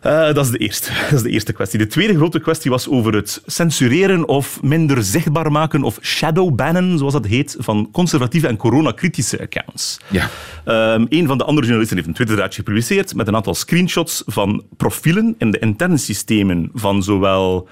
Eh, 0.00 0.32
dat, 0.32 0.44
is 0.44 0.50
de 0.50 0.58
eerste. 0.58 0.90
dat 1.10 1.12
is 1.12 1.22
de 1.22 1.30
eerste 1.30 1.52
kwestie. 1.52 1.78
De 1.78 1.86
tweede 1.86 2.16
grote 2.16 2.40
kwestie 2.40 2.70
was 2.70 2.88
over 2.88 3.14
het 3.14 3.42
censureren 3.46 4.28
of 4.28 4.62
minder 4.62 5.02
zichtbaar 5.02 5.52
maken 5.52 5.82
of 5.82 5.98
shadowbannen, 6.00 6.98
zoals 6.98 7.12
dat 7.12 7.26
heet, 7.26 7.56
van 7.58 7.88
conservatieve 7.92 8.46
en 8.46 8.56
coronakritische 8.56 9.40
accounts. 9.40 10.00
Ja. 10.08 10.28
Ehm, 10.64 11.06
een 11.08 11.26
van 11.26 11.38
de 11.38 11.44
andere 11.44 11.66
journalisten 11.66 11.96
heeft 11.96 12.08
een 12.08 12.14
Twitter-draadje 12.14 12.58
gepubliceerd 12.58 13.14
met 13.14 13.28
een 13.28 13.36
aantal 13.36 13.54
screenshots 13.54 14.22
van 14.26 14.64
profielen 14.76 15.34
in 15.38 15.50
de 15.50 15.58
interne 15.58 15.96
systemen 15.96 16.70
van 16.74 17.02
zowel 17.02 17.68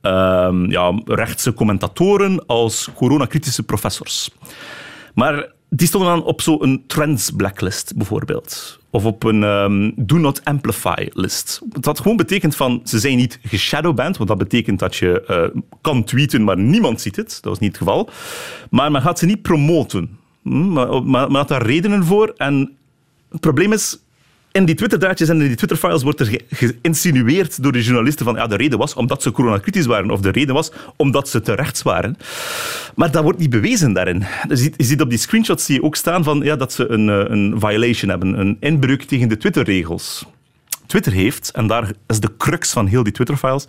ehm, 0.00 0.70
ja, 0.70 1.00
rechtse 1.04 1.54
commentatoren 1.54 2.46
als 2.46 2.88
coronakritische 2.94 3.62
professors. 3.62 4.30
Maar 5.14 5.52
die 5.74 5.86
stonden 5.86 6.10
dan 6.10 6.24
op 6.24 6.40
zo'n 6.40 6.84
trends 6.86 7.30
blacklist 7.30 7.96
bijvoorbeeld. 7.96 8.78
Of 8.90 9.04
op 9.04 9.24
een 9.24 9.42
ehm, 9.42 9.90
do 9.96 10.16
not 10.16 10.44
amplify 10.44 11.08
list. 11.12 11.60
Dat 11.80 12.00
gewoon 12.00 12.16
betekent 12.16 12.56
van, 12.56 12.80
ze 12.84 12.98
zijn 12.98 13.16
niet 13.16 13.38
geshadowband, 13.42 14.16
want 14.16 14.28
dat 14.28 14.38
betekent 14.38 14.78
dat 14.78 14.96
je 14.96 15.24
eh, 15.24 15.60
kan 15.80 16.04
tweeten, 16.04 16.44
maar 16.44 16.58
niemand 16.58 17.00
ziet 17.00 17.16
het. 17.16 17.28
Dat 17.28 17.44
was 17.44 17.58
niet 17.58 17.68
het 17.68 17.78
geval. 17.78 18.08
Maar 18.70 18.90
men 18.90 19.02
gaat 19.02 19.18
ze 19.18 19.26
niet 19.26 19.42
promoten. 19.42 20.18
Hm, 20.42 20.72
Maar, 20.72 21.02
maar 21.04 21.30
had 21.30 21.48
daar 21.48 21.66
redenen 21.66 22.04
voor. 22.04 22.32
En 22.36 22.76
het 23.30 23.40
probleem 23.40 23.72
is, 23.72 23.98
in 24.52 24.64
die 24.64 24.74
Twitter-draadjes 24.74 25.28
en 25.28 25.40
in 25.40 25.46
die 25.46 25.56
Twitter-files 25.56 26.02
wordt 26.02 26.20
er 26.20 26.26
ge- 26.26 26.44
geïnsinueerd 26.50 27.62
door 27.62 27.72
de 27.72 27.82
journalisten 27.82 28.24
van 28.24 28.34
ja, 28.34 28.46
de 28.46 28.56
reden 28.56 28.78
was 28.78 28.94
omdat 28.94 29.22
ze 29.22 29.30
coronakritisch 29.30 29.86
waren 29.86 30.10
of 30.10 30.20
de 30.20 30.30
reden 30.30 30.54
was 30.54 30.72
omdat 30.96 31.28
ze 31.28 31.40
te 31.40 31.54
rechts 31.54 31.82
waren. 31.82 32.16
Maar 32.94 33.10
dat 33.10 33.22
wordt 33.22 33.38
niet 33.38 33.50
bewezen 33.50 33.92
daarin. 33.92 34.24
Je, 34.48 34.74
ziet, 34.76 35.00
op 35.00 35.08
die 35.10 35.18
screenshots 35.18 35.64
zie 35.64 35.74
je 35.74 35.82
ook 35.82 35.96
staan 35.96 36.24
van, 36.24 36.40
ja, 36.42 36.56
dat 36.56 36.72
ze 36.72 36.88
een, 36.88 37.08
eh, 37.08 37.24
een 37.28 37.54
violation 37.58 38.10
hebben, 38.10 38.40
een 38.40 38.56
inbreuk 38.60 39.02
tegen 39.02 39.28
de 39.28 39.36
Twitter-regels. 39.36 40.26
Twitter 40.86 41.12
heeft, 41.12 41.50
en 41.54 41.66
daar 41.66 41.92
is 42.06 42.20
de 42.20 42.36
crux 42.36 42.70
van 42.70 42.86
heel 42.86 43.02
die 43.02 43.12
Twitter-files, 43.12 43.64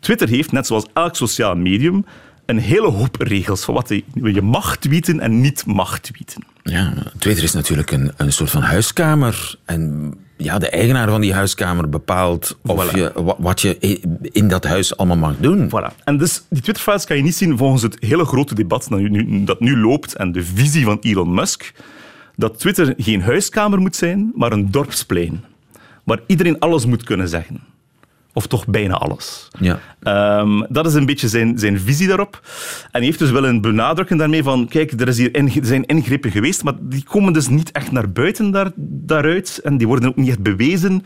Twitter 0.00 0.28
heeft, 0.28 0.52
net 0.52 0.66
zoals 0.66 0.86
elk 0.92 1.16
sociaal 1.16 1.56
medium, 1.56 2.04
een 2.46 2.58
hele 2.58 2.88
hoop 2.90 3.16
regels 3.18 3.64
van 3.64 3.74
wat 3.74 3.88
je 4.14 4.42
mag 4.42 4.76
tweeten 4.76 5.20
en 5.20 5.40
niet 5.40 5.66
mag 5.66 6.00
tweeten. 6.00 6.42
Ja, 6.62 6.92
Twitter 7.18 7.44
is 7.44 7.52
natuurlijk 7.52 7.90
een, 7.90 8.12
een 8.16 8.32
soort 8.32 8.50
van 8.50 8.62
huiskamer. 8.62 9.54
En 9.64 10.14
ja, 10.36 10.58
de 10.58 10.68
eigenaar 10.68 11.08
van 11.08 11.20
die 11.20 11.32
huiskamer 11.34 11.88
bepaalt 11.88 12.58
of 12.66 12.90
Voilà. 12.90 12.94
je, 12.96 13.12
wa- 13.14 13.34
wat 13.38 13.60
je 13.60 13.78
in 14.22 14.48
dat 14.48 14.64
huis 14.64 14.96
allemaal 14.96 15.16
mag 15.16 15.34
doen. 15.40 15.68
Voilà. 15.68 16.04
En 16.04 16.18
dus 16.18 16.42
die 16.50 16.62
Twitter-files 16.62 17.04
kan 17.04 17.16
je 17.16 17.22
niet 17.22 17.34
zien 17.36 17.58
volgens 17.58 17.82
het 17.82 17.96
hele 18.00 18.24
grote 18.24 18.54
debat 18.54 18.86
dat 18.90 19.00
nu, 19.00 19.44
dat 19.44 19.60
nu 19.60 19.78
loopt 19.78 20.14
en 20.16 20.32
de 20.32 20.42
visie 20.44 20.84
van 20.84 20.98
Elon 21.00 21.34
Musk, 21.34 21.72
dat 22.36 22.58
Twitter 22.58 22.94
geen 22.96 23.22
huiskamer 23.22 23.80
moet 23.80 23.96
zijn, 23.96 24.32
maar 24.34 24.52
een 24.52 24.70
dorpsplein. 24.70 25.44
Waar 26.04 26.20
iedereen 26.26 26.58
alles 26.58 26.86
moet 26.86 27.02
kunnen 27.04 27.28
zeggen. 27.28 27.60
Of 28.32 28.46
toch 28.46 28.66
bijna 28.66 28.94
alles. 28.94 29.48
Ja. 29.58 29.80
Ehm, 30.02 30.62
dat 30.68 30.86
is 30.86 30.94
een 30.94 31.06
beetje 31.06 31.28
zijn, 31.28 31.58
zijn 31.58 31.80
visie 31.80 32.06
daarop. 32.08 32.40
En 32.82 32.88
hij 32.90 33.02
heeft 33.02 33.18
dus 33.18 33.30
wel 33.30 33.46
een 33.46 33.60
benadrukken 33.60 34.16
daarmee 34.16 34.42
van, 34.42 34.68
kijk, 34.68 35.00
er, 35.00 35.08
is 35.08 35.18
hier 35.18 35.34
er 35.34 35.50
zijn 35.62 35.84
ingrepen 35.84 36.30
geweest, 36.30 36.62
maar 36.62 36.74
die 36.80 37.04
komen 37.04 37.32
dus 37.32 37.48
niet 37.48 37.70
echt 37.72 37.92
naar 37.92 38.10
buiten 38.10 38.50
daar, 38.50 38.70
daaruit. 38.76 39.60
En 39.62 39.76
die 39.76 39.86
worden 39.86 40.08
ook 40.08 40.16
niet 40.16 40.28
echt 40.28 40.42
bewezen. 40.42 41.04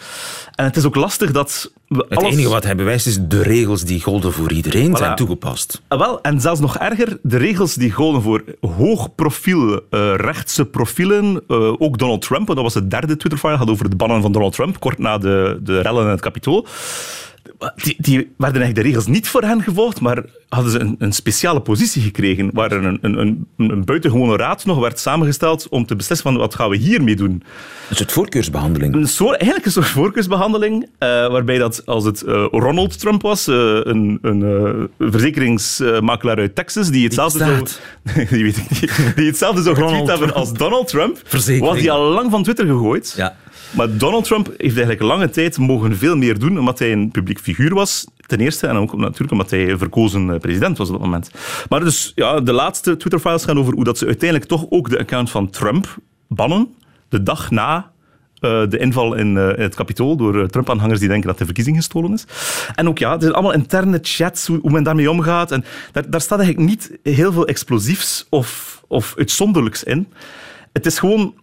En 0.54 0.64
het 0.64 0.76
is 0.76 0.84
ook 0.84 0.94
lastig 0.94 1.32
dat 1.32 1.70
we 1.88 2.06
Het 2.08 2.18
alles... 2.18 2.32
enige 2.32 2.48
wat 2.48 2.64
hij 2.64 2.76
bewijst 2.76 3.06
is 3.06 3.18
de 3.20 3.42
regels 3.42 3.84
die 3.84 4.00
golden 4.00 4.32
voor 4.32 4.52
iedereen 4.52 4.96
zijn 4.96 5.16
toegepast. 5.16 5.82
Ah, 5.88 5.98
Wel, 5.98 6.20
en 6.20 6.40
zelfs 6.40 6.60
nog 6.60 6.78
erger, 6.78 7.18
de 7.22 7.36
regels 7.36 7.74
die 7.74 7.90
golden 7.90 8.22
voor 8.22 8.44
hoog 8.60 9.14
profiel, 9.14 9.80
eh, 9.90 10.14
rechtse 10.14 10.64
profielen, 10.64 11.42
eh, 11.48 11.80
ook 11.80 11.98
Donald 11.98 12.22
Trump, 12.22 12.46
want 12.46 12.58
dat 12.58 12.72
was 12.72 12.74
het 12.74 12.90
derde 12.90 13.16
Twitter-file, 13.16 13.56
gaat 13.56 13.70
over 13.70 13.84
het 13.84 13.96
bannen 13.96 14.22
van 14.22 14.32
Donald 14.32 14.52
Trump, 14.52 14.80
kort 14.80 14.98
na 14.98 15.18
de, 15.18 15.58
de 15.62 15.80
rellen 15.80 16.04
in 16.04 16.10
het 16.10 16.20
Capitool. 16.20 16.66
Die, 17.82 17.94
die 17.98 18.16
werden 18.16 18.60
eigenlijk 18.62 18.74
de 18.74 18.82
regels 18.82 19.06
niet 19.06 19.28
voor 19.28 19.42
hen 19.42 19.62
gevolgd, 19.62 20.00
maar 20.00 20.24
hadden 20.48 20.72
ze 20.72 20.78
een, 20.78 20.96
een 20.98 21.12
speciale 21.12 21.60
positie 21.60 22.02
gekregen, 22.02 22.50
waar 22.52 22.72
een, 22.72 22.98
een, 23.00 23.18
een, 23.18 23.46
een 23.56 23.84
buitengewone 23.84 24.36
raad 24.36 24.64
nog 24.64 24.78
werd 24.78 24.98
samengesteld 24.98 25.68
om 25.68 25.86
te 25.86 25.96
beslissen 25.96 26.30
van 26.30 26.40
wat 26.40 26.54
gaan 26.54 26.70
we 26.70 26.76
hiermee 26.76 27.16
doen. 27.16 27.42
Een 27.90 27.96
soort 27.96 28.12
voorkeursbehandeling. 28.12 28.94
Een 28.94 29.08
soort, 29.08 29.36
eigenlijk 29.36 29.66
een 29.66 29.72
soort 29.72 29.86
voorkeursbehandeling, 29.86 30.88
eh, 30.98 31.08
waarbij 31.08 31.58
dat 31.58 31.82
als 31.86 32.04
het 32.04 32.22
eh, 32.22 32.46
Ronald 32.50 32.98
Trump 32.98 33.22
was, 33.22 33.46
eh, 33.46 33.54
een, 33.82 34.18
een 34.22 34.88
verzekeringsmakelaar 34.98 36.36
uit 36.36 36.54
Texas, 36.54 36.90
die 36.90 37.04
hetzelfde 37.04 37.38
zou, 37.38 37.60
bestaat. 37.60 37.80
die, 38.30 38.42
weet 38.42 38.56
ik 38.56 38.80
niet, 38.80 39.12
die 39.16 39.26
hetzelfde 39.26 39.62
zou 39.62 39.76
getweet 39.76 40.08
hebben 40.08 40.34
als 40.34 40.52
Donald 40.52 40.88
Trump, 40.88 41.20
was 41.30 41.44
die 41.78 41.90
al 41.90 42.02
lang 42.12 42.30
van 42.30 42.42
Twitter 42.42 42.66
gegooid. 42.66 43.14
Ja. 43.16 43.36
Maar 43.70 43.96
Donald 43.96 44.24
Trump 44.24 44.46
heeft 44.46 44.76
eigenlijk 44.76 45.00
lange 45.00 45.30
tijd 45.30 45.58
mogen 45.58 45.96
veel 45.96 46.16
meer 46.16 46.38
doen, 46.38 46.58
omdat 46.58 46.78
hij 46.78 46.92
een 46.92 47.10
publiek 47.10 47.40
figuur 47.40 47.74
was, 47.74 48.06
ten 48.26 48.38
eerste, 48.38 48.66
en 48.66 48.76
ook 48.76 48.96
natuurlijk 48.96 49.32
omdat 49.32 49.50
hij 49.50 49.78
verkozen 49.78 50.30
eh, 50.30 50.38
president 50.38 50.78
was 50.78 50.86
op 50.88 50.94
dat 50.94 51.04
moment. 51.04 51.30
Maar 51.68 51.80
dus, 51.80 52.12
ja, 52.14 52.40
de 52.40 52.52
laatste 52.52 52.96
Twitter-files 52.96 53.44
gaan 53.44 53.58
over 53.58 53.74
hoe 53.74 53.84
dat 53.84 53.98
ze 53.98 54.06
uiteindelijk 54.06 54.48
toch 54.48 54.66
ook 54.68 54.90
de 54.90 54.98
account 54.98 55.30
van 55.30 55.50
Trump 55.50 55.96
bannen, 56.28 56.74
de 57.08 57.22
dag 57.22 57.50
na 57.50 57.90
eh, 58.40 58.62
de 58.68 58.78
inval 58.78 59.14
in, 59.14 59.36
eh, 59.36 59.56
het 59.56 59.74
Capitool 59.74 60.16
door 60.16 60.40
eh, 60.40 60.46
Trump-aanhangers 60.46 61.00
die 61.00 61.08
denken 61.08 61.28
dat 61.28 61.38
de 61.38 61.44
verkiezing 61.44 61.76
gestolen 61.76 62.12
is. 62.12 62.24
En 62.74 62.88
ook 62.88 62.98
ja, 62.98 63.12
het 63.12 63.20
zijn 63.20 63.34
allemaal 63.34 63.52
interne 63.52 63.98
chats, 64.02 64.46
hoe, 64.46 64.58
hoe 64.60 64.70
men 64.70 64.82
daarmee 64.82 65.10
omgaat. 65.10 65.52
En 65.52 65.64
daar, 65.92 66.10
daar 66.10 66.20
staat 66.20 66.38
eigenlijk 66.38 66.68
niet 66.68 66.98
heel 67.02 67.32
veel 67.32 67.46
explosiefs 67.46 68.26
of, 68.28 68.82
of 68.88 69.14
uitzonderlijks 69.16 69.84
in. 69.84 70.08
Het 70.72 70.86
is 70.86 70.98
gewoon 70.98 71.34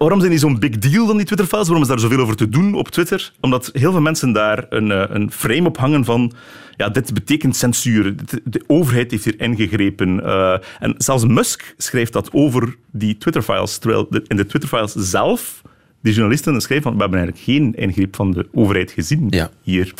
Waarom 0.00 0.18
zijn 0.18 0.30
die 0.30 0.40
zo'n 0.40 0.58
big 0.58 0.78
deal 0.78 1.06
dan, 1.06 1.16
die 1.16 1.26
Twitter-files? 1.26 1.66
Waarom 1.66 1.82
is 1.82 1.88
daar 1.88 1.98
zoveel 1.98 2.18
over 2.18 2.36
te 2.36 2.48
doen 2.48 2.74
op 2.74 2.88
Twitter? 2.88 3.32
Omdat 3.40 3.70
heel 3.72 3.92
veel 3.92 4.00
mensen 4.00 4.32
daar 4.32 4.66
een, 4.68 4.90
eh, 4.90 5.04
een 5.08 5.32
frame 5.32 5.68
op 5.68 5.76
hangen 5.76 6.04
van 6.04 6.32
ja, 6.76 6.88
dit 6.88 7.14
betekent 7.14 7.56
censuur. 7.56 8.14
De 8.44 8.62
overheid 8.66 9.10
heeft 9.10 9.24
hier 9.24 9.40
ingegrepen. 9.40 10.24
Eh, 10.24 10.56
en 10.78 10.94
zelfs 10.98 11.24
Musk 11.26 11.74
schrijft 11.76 12.12
dat 12.12 12.32
over 12.32 12.76
die 12.90 13.16
Twitter-files. 13.18 13.78
Terwijl 13.78 14.08
in 14.26 14.36
de 14.36 14.46
Twitter-files 14.46 14.92
zelf 14.92 15.62
die 16.02 16.12
journalisten 16.12 16.60
schrijven 16.60 16.82
van 16.82 16.94
we 16.94 17.00
hebben 17.00 17.18
eigenlijk 17.18 17.48
geen 17.50 17.74
ingreep 17.74 18.16
van 18.16 18.30
de 18.32 18.48
overheid 18.52 18.90
gezien 18.90 19.26
Ja. 19.30 19.50
hier. 19.62 19.94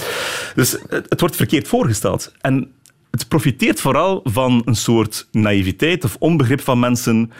Dus 0.54 0.76
het, 0.88 1.06
het 1.08 1.20
wordt 1.20 1.36
verkeerd 1.36 1.68
voorgesteld. 1.68 2.34
En 2.40 2.70
het 3.10 3.28
profiteert 3.28 3.80
vooral 3.80 4.20
van 4.24 4.62
een 4.64 4.76
soort 4.76 5.28
naïviteit 5.32 6.04
of 6.04 6.16
onbegrip 6.18 6.60
van 6.60 6.78
mensen 6.78 7.30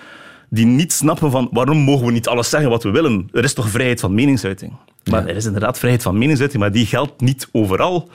die 0.51 0.67
niet 0.67 0.93
snappen 0.93 1.31
van 1.31 1.49
waarom 1.53 1.79
mogen 1.79 2.07
we 2.07 2.13
niet 2.13 2.29
alles 2.29 2.49
zeggen 2.49 2.71
wat 2.71 2.83
we 2.83 2.91
willen. 2.91 3.29
Er 3.33 3.45
is 3.45 3.55
toch 3.55 3.71
vrijheid 3.71 4.01
van 4.01 4.15
meningsuiting. 4.15 4.73
Maar 5.11 5.27
er 5.27 5.37
is 5.37 5.45
inderdaad 5.45 5.79
vrijheid 5.79 6.03
van 6.03 6.19
meningsuiting, 6.19 6.63
maar 6.63 6.73
die 6.73 6.87
geldt 6.87 7.21
niet 7.21 7.49
overal. 7.53 8.09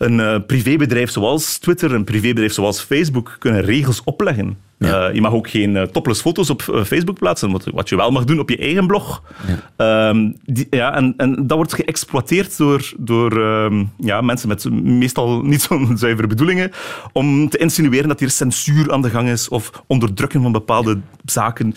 Een 0.00 0.20
eh, 0.20 0.36
privébedrijf 0.46 1.10
zoals 1.10 1.58
Twitter, 1.58 1.92
een 1.94 2.04
privébedrijf 2.04 2.52
zoals 2.52 2.80
Facebook 2.80 3.36
kunnen 3.38 3.62
regels 3.62 4.04
opleggen. 4.04 4.56
Ja. 4.78 5.08
Eh, 5.08 5.14
je 5.14 5.20
mag 5.20 5.32
ook 5.32 5.50
geen 5.50 5.76
eh, 5.76 5.82
topless 5.82 6.20
foto's 6.20 6.50
op 6.50 6.62
Facebook 6.86 7.18
plaatsen, 7.18 7.50
wat, 7.50 7.64
wat 7.64 7.88
je 7.88 7.96
wel 7.96 8.10
mag 8.10 8.24
doen 8.24 8.38
op 8.38 8.48
je 8.48 8.56
eigen 8.56 8.86
blog. 8.86 9.22
Ehm, 9.76 10.30
die, 10.44 10.66
ja, 10.70 10.94
en, 10.94 11.14
en 11.16 11.46
dat 11.46 11.56
wordt 11.56 11.74
geëxploiteerd 11.74 12.56
door, 12.56 12.92
door 12.96 13.42
ehm, 13.42 13.84
ja, 13.98 14.20
mensen 14.20 14.48
met 14.48 14.70
meestal 14.82 15.42
niet 15.42 15.62
zo'n 15.68 15.98
zuivere 15.98 16.26
bedoelingen 16.26 16.70
om 17.12 17.48
te 17.48 17.58
insinueren 17.58 18.08
dat 18.08 18.20
hier 18.20 18.30
censuur 18.30 18.92
aan 18.92 19.02
de 19.02 19.10
gang 19.10 19.28
is 19.28 19.48
of 19.48 19.70
onderdrukken 19.86 20.42
van 20.42 20.52
bepaalde 20.52 20.98
zaken. 21.24 21.74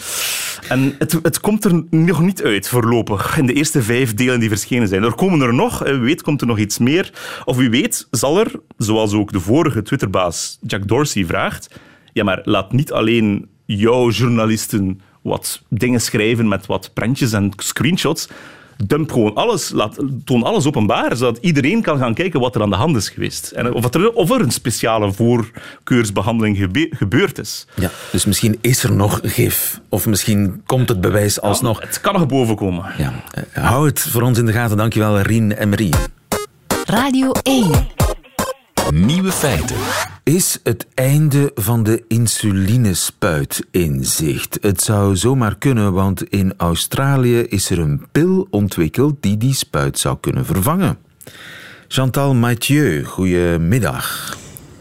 En 0.67 0.95
het, 0.97 1.19
het 1.23 1.39
komt 1.39 1.65
er 1.65 1.83
nog 1.89 2.21
niet 2.21 2.43
uit 2.43 2.67
voorlopig 2.67 3.37
in 3.37 3.45
de 3.45 3.53
eerste 3.53 3.81
vijf 3.81 4.13
delen 4.13 4.39
die 4.39 4.49
verschenen 4.49 4.87
zijn. 4.87 5.03
Er 5.03 5.15
komen 5.15 5.41
er 5.41 5.53
nog, 5.53 5.79
wie 5.79 5.93
weet 5.93 6.21
komt 6.21 6.41
er 6.41 6.47
nog 6.47 6.57
iets 6.57 6.77
meer. 6.77 7.11
Of 7.45 7.57
wie 7.57 7.69
weet 7.69 8.07
zal 8.17 8.39
er, 8.39 8.51
zoals 8.77 9.13
ook 9.13 9.31
de 9.31 9.39
vorige 9.39 9.81
Twitterbaas 9.81 10.57
Jack 10.61 10.87
Dorsey 10.87 11.25
vraagt, 11.25 11.79
ja, 12.13 12.23
maar 12.23 12.41
laat 12.43 12.71
niet 12.71 12.91
alleen 12.91 13.49
jouw 13.65 14.09
journalisten 14.09 15.01
wat 15.21 15.61
dingen 15.69 16.01
schrijven 16.01 16.47
met 16.47 16.65
wat 16.65 16.89
prentjes 16.93 17.31
en 17.31 17.51
screenshots. 17.57 18.27
Dump 18.85 19.11
gewoon 19.11 19.35
alles, 19.35 19.69
laat, 19.69 19.99
toon 20.25 20.43
alles 20.43 20.65
openbaar, 20.65 21.15
zodat 21.17 21.37
iedereen 21.41 21.81
kan 21.81 21.97
gaan 21.97 22.13
kijken 22.13 22.39
wat 22.39 22.55
er 22.55 22.61
aan 22.61 22.69
de 22.69 22.75
hand 22.75 22.95
is 22.95 23.09
geweest. 23.09 23.51
En 23.51 23.73
of, 23.73 23.93
er, 23.93 24.11
of 24.11 24.31
er 24.31 24.41
een 24.41 24.51
speciale 24.51 25.13
voorkeursbehandeling 25.13 26.57
gebe 26.57 26.87
gebeurd 26.89 27.39
is. 27.39 27.67
Ja, 27.75 27.89
dus 28.11 28.25
misschien 28.25 28.57
is 28.61 28.83
er 28.83 28.91
nog 28.91 29.19
gif. 29.23 29.81
Of 29.89 30.05
misschien 30.05 30.61
komt 30.65 30.89
het 30.89 31.01
bewijs 31.01 31.41
alsnog. 31.41 31.81
Ja, 31.81 31.87
het 31.87 32.01
kan 32.01 32.13
nog 32.13 32.25
boven 32.25 32.55
komen. 32.55 32.85
Ja. 32.97 33.13
Uh, 33.57 33.63
hou 33.63 33.85
het 33.85 33.99
voor 33.99 34.21
ons 34.21 34.37
in 34.37 34.45
de 34.45 34.51
gaten. 34.51 34.77
Dankjewel, 34.77 35.19
Rien 35.19 35.55
en 35.55 35.69
Marie. 35.69 35.93
Radio 36.85 37.31
1. 37.43 37.71
Nieuwe 38.89 39.31
feiten. 39.31 39.75
Is 40.23 40.59
het 40.63 40.87
einde 40.93 41.51
van 41.55 41.83
de 41.83 42.03
insulinespuit 42.07 43.65
in 43.71 44.05
zicht? 44.05 44.57
Het 44.61 44.81
zou 44.81 45.15
zomaar 45.15 45.57
kunnen, 45.57 45.93
want 45.93 46.23
in 46.23 46.53
Australië 46.57 47.39
is 47.39 47.69
er 47.69 47.79
een 47.79 48.05
pil 48.11 48.47
ontwikkeld 48.49 49.15
die 49.21 49.37
die 49.37 49.53
spuit 49.53 49.99
zou 49.99 50.17
kunnen 50.19 50.45
vervangen. 50.45 50.97
Chantal 51.87 52.33
Mathieu, 52.33 53.03
goedemiddag. 53.03 54.37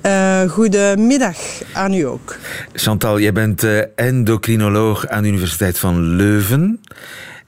Uh, 0.07 0.41
goedemiddag 0.41 1.37
aan 1.73 1.95
u 1.95 2.03
ook. 2.03 2.37
Chantal, 2.73 3.21
jij 3.21 3.33
bent 3.33 3.65
uh, 3.65 3.81
endocrinoloog 3.97 5.07
aan 5.07 5.23
de 5.23 5.29
Universiteit 5.29 5.79
van 5.79 6.01
Leuven. 6.01 6.81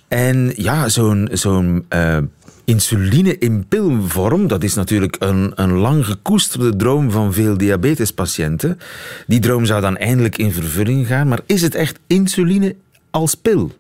En 0.09 0.53
ja, 0.57 0.89
zo'n 0.89 1.29
zo'n 1.33 1.87
uh, 1.95 2.19
Insuline 2.65 3.39
in 3.39 3.69
pilvorm, 3.69 4.47
dat 4.47 4.63
is 4.63 4.75
natuurlijk 4.75 5.17
een, 5.19 5.53
een 5.55 5.73
lang 5.73 6.07
gekoesterde 6.07 6.77
droom 6.77 7.11
van 7.11 7.33
veel 7.33 7.57
diabetespatiënten. 7.57 8.79
Die 9.27 9.41
droom 9.41 9.65
zou 9.65 9.81
dan 9.81 9.97
eindelijk 9.97 10.39
in 10.39 10.53
vervulling 10.53 11.07
gaan, 11.07 11.29
maar 11.29 11.41
is 11.47 11.63
het 11.63 11.75
echt 11.75 11.99
insuline 12.07 12.75
als 13.11 13.35
pil? 13.35 13.71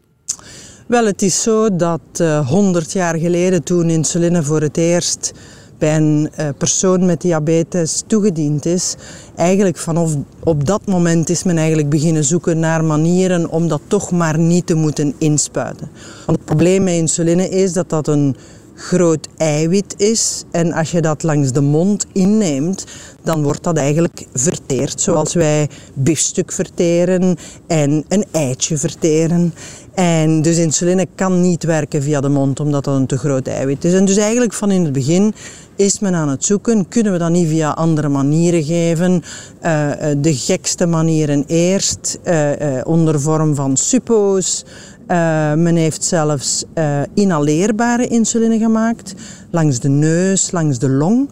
Wel, 0.87 1.07
het 1.07 1.23
is 1.23 1.43
zo 1.43 1.77
dat 1.77 2.01
uh, 2.21 2.37
eh, 2.37 2.49
100 2.49 2.93
jaar 2.93 3.19
geleden, 3.19 3.63
toen 3.63 3.91
insuline 3.91 4.43
voor 4.43 4.61
het 4.61 4.77
eerst 4.77 5.33
bij 5.79 5.97
een 5.97 6.31
uh, 6.41 6.49
persoon 6.59 7.07
met 7.07 7.21
diabetes 7.21 8.03
toegediend 8.07 8.67
is, 8.67 8.95
eigenlijk 9.37 9.77
vanaf 9.77 10.17
op 10.43 10.67
dat 10.67 10.87
moment 10.87 11.29
is 11.29 11.43
men 11.43 11.57
eigenlijk 11.57 11.89
beginnen 11.89 12.25
zoeken 12.25 12.59
naar 12.59 12.85
manieren 12.85 13.51
om 13.51 13.69
dat 13.69 13.81
toch 13.87 14.11
maar 14.11 14.39
niet 14.39 14.67
te 14.67 14.75
moeten 14.75 15.15
inspuiten. 15.19 15.91
Want 16.27 16.39
het 16.39 16.47
probleem 16.47 16.83
met 16.83 16.95
insuline 16.95 17.49
is 17.49 17.73
dat 17.73 17.89
dat 17.89 18.09
een 18.09 18.37
groot 18.75 19.29
eiwit 19.37 19.95
is. 19.97 20.45
En 20.51 20.73
als 20.73 20.91
je 20.91 21.01
dat 21.01 21.23
langs 21.23 21.53
de 21.53 21.61
mond 21.61 22.07
inneemt, 22.13 22.87
dan 23.23 23.43
wordt 23.43 23.63
dat 23.63 23.77
eigenlijk 23.77 24.27
verteerd. 24.33 25.01
Zoals 25.01 25.35
wij 25.35 25.69
biefstuk 25.95 26.53
verteren 26.53 27.37
en 27.67 28.05
een 28.09 28.25
eitje 28.31 28.79
verteren. 28.79 29.55
En 29.95 30.43
dus 30.43 30.59
insuline 30.59 31.07
kan 31.15 31.41
niet 31.41 31.65
werken 31.65 32.03
via 32.03 32.21
de 32.21 32.29
mond, 32.29 32.61
omdat 32.61 32.85
dat 32.85 32.97
een 32.97 33.07
te 33.07 33.19
groot 33.19 33.47
eiwit 33.47 33.85
is. 33.85 33.93
En 33.93 34.05
dus 34.05 34.17
eigenlijk 34.17 34.53
van 34.53 34.71
in 34.71 34.85
het 34.85 34.93
begin 34.93 35.35
is 35.77 35.99
men 35.99 36.15
aan 36.15 36.29
het 36.29 36.45
zoeken, 36.45 36.89
kunnen 36.89 37.13
we 37.13 37.19
dat 37.19 37.31
niet 37.31 37.49
via 37.49 37.71
andere 37.71 38.09
manieren 38.09 38.65
geven? 38.65 39.23
Uh, 39.63 39.91
de 40.17 40.35
gekste 40.35 40.87
manieren 40.87 41.45
eerst, 41.47 42.19
uh, 42.25 42.51
onder 42.85 43.21
vorm 43.21 43.55
van 43.55 43.77
suppo's, 43.77 44.65
uh, 45.09 45.55
men 45.55 45.77
heeft 45.77 46.05
zelfs 46.05 46.65
uh, 46.75 47.01
inhaleerbare 47.15 48.07
insuline 48.07 48.59
gemaakt, 48.59 49.15
langs 49.51 49.81
de 49.81 49.89
neus, 49.89 50.51
langs 50.51 50.79
de 50.79 50.89
long. 50.89 51.31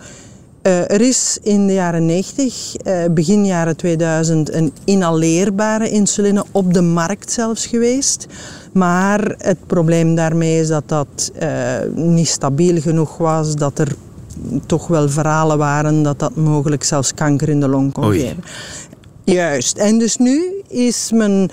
Uh, 0.63 0.91
er 0.91 1.01
is 1.01 1.39
in 1.43 1.67
de 1.67 1.73
jaren 1.73 2.07
90, 2.07 2.77
begin 3.11 3.45
jaren 3.45 3.77
2000, 3.77 4.53
een 4.53 4.73
inhaleerbare 4.85 5.91
insuline 5.91 6.45
op 6.51 6.75
de 6.75 6.83
markt 6.83 7.33
zelfs 7.33 7.67
geweest. 7.67 8.27
Maar 8.73 9.35
het 9.39 9.67
probleem 9.67 10.15
daarmee 10.15 10.61
is 10.61 10.69
dat 10.69 10.89
dat 10.89 11.33
niet 11.95 12.29
stabiel 12.29 12.81
genoeg 12.81 13.17
was, 13.17 13.57
dat 13.57 13.79
er 13.79 13.95
toch 14.67 14.87
wel 14.87 15.09
verhalen 15.09 15.59
waren 15.59 16.03
dat 16.03 16.19
dat 16.19 16.37
mogelijk 16.37 16.85
zelfs 16.85 17.15
kanker 17.15 17.49
in 17.49 17.61
de 17.61 17.69
long 17.69 17.93
kon 17.93 18.13
geven. 18.13 18.45
Juist. 19.25 19.79
En 19.79 19.99
dus 19.99 20.17
nu 20.17 20.63
is 20.69 21.11
men 21.15 21.51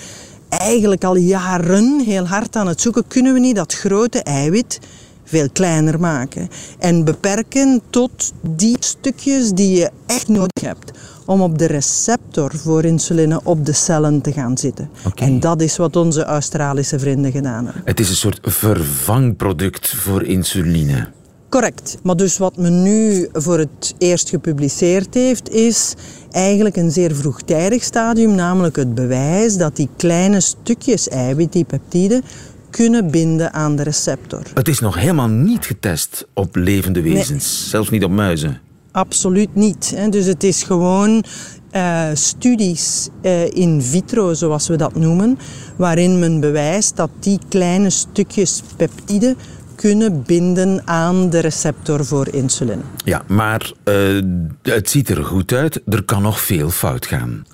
eigenlijk 0.49 1.03
al 1.03 1.15
jaren 1.15 1.99
heel 1.99 2.27
hard 2.27 2.55
aan 2.55 2.67
het 2.67 2.81
zoeken. 2.81 3.07
Kunnen 3.07 3.33
we 3.33 3.39
niet 3.39 3.55
dat 3.55 3.73
grote 3.73 4.23
eiwit 4.23 4.79
veel 5.23 5.49
kleiner 5.53 5.99
maken 5.99 6.49
en 6.79 7.03
beperken 7.03 7.81
tot 7.89 8.33
die 8.41 8.77
stukjes 8.79 9.51
die 9.51 9.77
je 9.77 9.89
echt 10.05 10.27
nodig 10.27 10.61
hebt 10.61 10.91
om 11.25 11.41
op 11.41 11.57
de 11.57 11.65
receptor 11.65 12.51
voor 12.55 12.83
insuline 12.83 13.41
op 13.43 13.65
de 13.65 13.73
cellen 13.73 14.21
te 14.21 14.31
gaan 14.31 14.57
zitten. 14.57 14.89
Okay. 15.05 15.27
En 15.27 15.39
dat 15.39 15.61
is 15.61 15.77
wat 15.77 15.95
onze 15.95 16.23
Australische 16.23 16.99
vrienden 16.99 17.31
gedaan 17.31 17.65
hebben. 17.65 17.81
Het 17.85 17.99
is 17.99 18.09
een 18.09 18.15
soort 18.15 18.39
vervangproduct 18.41 19.87
voor 19.87 20.23
insuline. 20.23 21.07
Correct. 21.49 21.97
Maar 22.03 22.15
dus 22.15 22.37
wat 22.37 22.57
men 22.57 22.81
nu 22.83 23.27
voor 23.33 23.59
het 23.59 23.95
eerst 23.97 24.29
gepubliceerd 24.29 25.13
heeft, 25.13 25.49
is 25.49 25.93
eigenlijk 26.31 26.75
een 26.75 26.91
zeer 26.91 27.15
vroegtijdig 27.15 27.83
stadium, 27.83 28.35
namelijk 28.35 28.75
het 28.75 28.95
bewijs 28.95 29.57
dat 29.57 29.75
die 29.75 29.89
kleine 29.97 30.39
stukjes 30.39 31.07
eiwit, 31.07 31.53
die 31.53 31.63
peptiden, 31.63 32.23
kunnen 32.69 33.11
binden 33.11 33.53
aan 33.53 33.75
de 33.75 33.83
receptor. 33.83 34.41
Het 34.53 34.67
is 34.67 34.79
nog 34.79 34.95
helemaal 34.95 35.27
niet 35.27 35.65
getest 35.65 36.27
op 36.33 36.55
levende 36.55 37.01
wezens, 37.01 37.59
nee. 37.59 37.69
zelfs 37.69 37.89
niet 37.89 38.03
op 38.03 38.11
muizen. 38.11 38.61
Absoluut 38.91 39.55
niet. 39.55 39.95
Dus 40.09 40.25
het 40.25 40.43
is 40.43 40.63
gewoon 40.63 41.23
uh, 41.71 42.03
studies 42.13 43.09
uh, 43.21 43.45
in 43.51 43.81
vitro, 43.81 44.33
zoals 44.33 44.67
we 44.67 44.75
dat 44.75 44.95
noemen, 44.95 45.37
waarin 45.75 46.19
men 46.19 46.39
bewijst 46.39 46.95
dat 46.95 47.09
die 47.19 47.39
kleine 47.49 47.89
stukjes 47.89 48.61
peptiden 48.75 49.37
kunnen 49.79 50.23
binden 50.23 50.87
aan 50.87 51.29
de 51.29 51.39
receptor 51.39 52.05
voor 52.05 52.33
insuline. 52.33 52.81
Ja, 53.03 53.21
maar 53.27 53.71
uh, 53.85 54.21
het 54.61 54.89
ziet 54.89 55.09
er 55.09 55.23
goed 55.23 55.53
uit. 55.53 55.81
Er 55.87 56.03
kan 56.03 56.21
nog 56.21 56.41
veel 56.41 56.69
fout 56.69 57.05
gaan. 57.05 57.45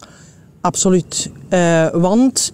Absoluut. 0.62 1.32
Uh, 1.50 1.88
want 1.90 2.54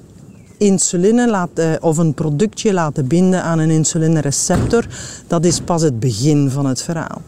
insuline 0.57 1.29
laten, 1.29 1.83
of 1.83 1.97
een 1.97 2.13
productje 2.13 2.73
laten 2.73 3.07
binden 3.07 3.43
aan 3.43 3.59
een 3.59 3.69
insulinereceptor, 3.69 4.85
dat 5.27 5.45
is 5.45 5.59
pas 5.61 5.81
het 5.81 5.99
begin 5.99 6.49
van 6.49 6.65
het 6.65 6.81
verhaal. 6.81 7.21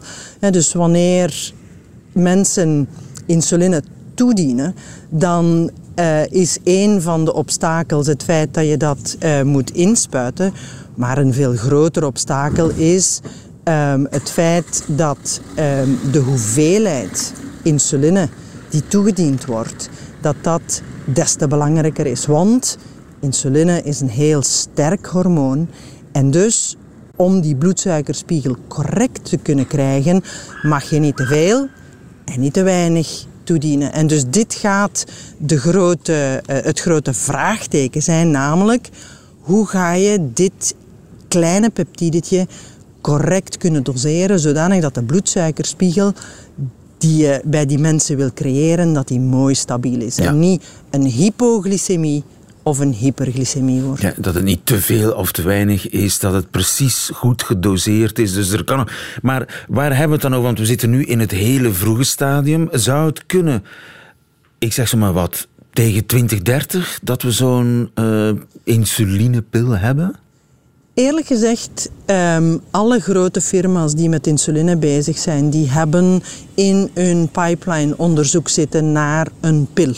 dus 0.50 0.72
wanneer 0.72 1.52
mensen 2.12 2.88
insuline 3.26 3.82
toedienen, 4.14 4.74
dan 5.08 5.70
uh, 5.98 6.26
is 6.26 6.58
een 6.64 7.02
van 7.02 7.24
de 7.24 7.34
obstakels 7.34 8.06
het 8.06 8.22
feit 8.22 8.54
dat 8.54 8.68
je 8.68 8.76
dat 8.76 9.16
uh, 9.20 9.42
moet 9.42 9.70
inspuiten. 9.70 10.52
Maar 10.96 11.18
een 11.18 11.32
veel 11.32 11.56
groter 11.56 12.04
obstakel 12.06 12.68
is 12.68 13.20
um, 13.64 14.06
het 14.10 14.30
feit 14.30 14.84
dat 14.86 15.40
um, 15.58 15.98
de 16.12 16.18
hoeveelheid 16.18 17.32
insuline 17.62 18.28
die 18.68 18.82
toegediend 18.88 19.44
wordt, 19.44 19.88
dat 20.20 20.36
dat 20.40 20.82
des 21.04 21.34
te 21.34 21.46
belangrijker 21.46 22.06
is. 22.06 22.26
Want 22.26 22.78
insuline 23.20 23.82
is 23.82 24.00
een 24.00 24.08
heel 24.08 24.42
sterk 24.42 25.06
hormoon 25.06 25.68
en 26.12 26.30
dus 26.30 26.76
om 27.16 27.40
die 27.40 27.56
bloedsuikerspiegel 27.56 28.56
correct 28.68 29.24
te 29.24 29.36
kunnen 29.36 29.66
krijgen, 29.66 30.22
mag 30.62 30.90
je 30.90 30.98
niet 30.98 31.16
te 31.16 31.26
veel 31.26 31.68
en 32.24 32.40
niet 32.40 32.52
te 32.52 32.62
weinig 32.62 33.24
toedienen. 33.44 33.92
En 33.92 34.06
dus 34.06 34.24
dit 34.26 34.54
gaat 34.54 35.04
de 35.38 35.58
grote, 35.58 36.42
uh, 36.46 36.56
het 36.62 36.80
grote 36.80 37.14
vraagteken 37.14 38.02
zijn, 38.02 38.30
namelijk 38.30 38.88
hoe 39.40 39.66
ga 39.66 39.92
je 39.92 40.28
dit 40.32 40.74
kleine 41.34 41.70
peptidetje 41.70 42.46
correct 43.00 43.56
kunnen 43.56 43.82
doseren, 43.82 44.38
zodanig 44.38 44.80
dat 44.80 44.94
de 44.94 45.02
bloedsuikerspiegel 45.02 46.12
die 46.98 47.16
je 47.16 47.40
bij 47.44 47.66
die 47.66 47.78
mensen 47.78 48.16
wil 48.16 48.32
creëren, 48.32 48.92
dat 48.92 49.08
die 49.08 49.20
mooi 49.20 49.54
stabiel 49.54 50.00
is. 50.00 50.16
Ja. 50.16 50.24
En 50.24 50.38
niet 50.38 50.64
een 50.90 51.06
hypoglycemie 51.06 52.22
of 52.62 52.78
een 52.78 52.92
hyperglycemie 52.92 53.82
wordt. 53.82 54.00
Ja, 54.00 54.12
dat 54.16 54.34
het 54.34 54.44
niet 54.44 54.66
te 54.66 54.80
veel 54.80 55.12
of 55.12 55.32
te 55.32 55.42
weinig 55.42 55.88
is, 55.88 56.18
dat 56.18 56.32
het 56.32 56.50
precies 56.50 57.10
goed 57.14 57.42
gedoseerd 57.42 58.18
is. 58.18 58.32
Dus 58.32 58.50
er 58.50 58.64
kan 58.64 58.88
Maar 59.22 59.64
waar 59.68 59.90
hebben 59.90 60.06
we 60.06 60.12
het 60.12 60.22
dan 60.22 60.32
over? 60.32 60.44
Want 60.44 60.58
we 60.58 60.66
zitten 60.66 60.90
nu 60.90 61.04
in 61.04 61.20
het 61.20 61.30
hele 61.30 61.72
vroege 61.72 62.04
stadium. 62.04 62.68
Zou 62.72 63.06
het 63.06 63.26
kunnen, 63.26 63.64
ik 64.58 64.72
zeg 64.72 64.88
zo 64.88 64.98
maar 64.98 65.12
wat, 65.12 65.48
tegen 65.72 66.06
2030 66.06 66.98
dat 67.02 67.22
we 67.22 67.30
zo'n 67.30 67.90
uh, 67.94 68.30
insulinepil 68.64 69.70
hebben? 69.70 70.14
Eerlijk 70.94 71.26
gezegd, 71.26 71.90
um, 72.06 72.60
alle 72.70 73.00
grote 73.00 73.40
firma's 73.40 73.94
die 73.94 74.08
met 74.08 74.26
insuline 74.26 74.76
bezig 74.76 75.18
zijn, 75.18 75.50
die 75.50 75.70
hebben 75.70 76.22
in 76.54 76.90
hun 76.94 77.28
pipeline 77.28 77.94
onderzoek 77.96 78.48
zitten 78.48 78.92
naar 78.92 79.28
een 79.40 79.68
pil 79.72 79.94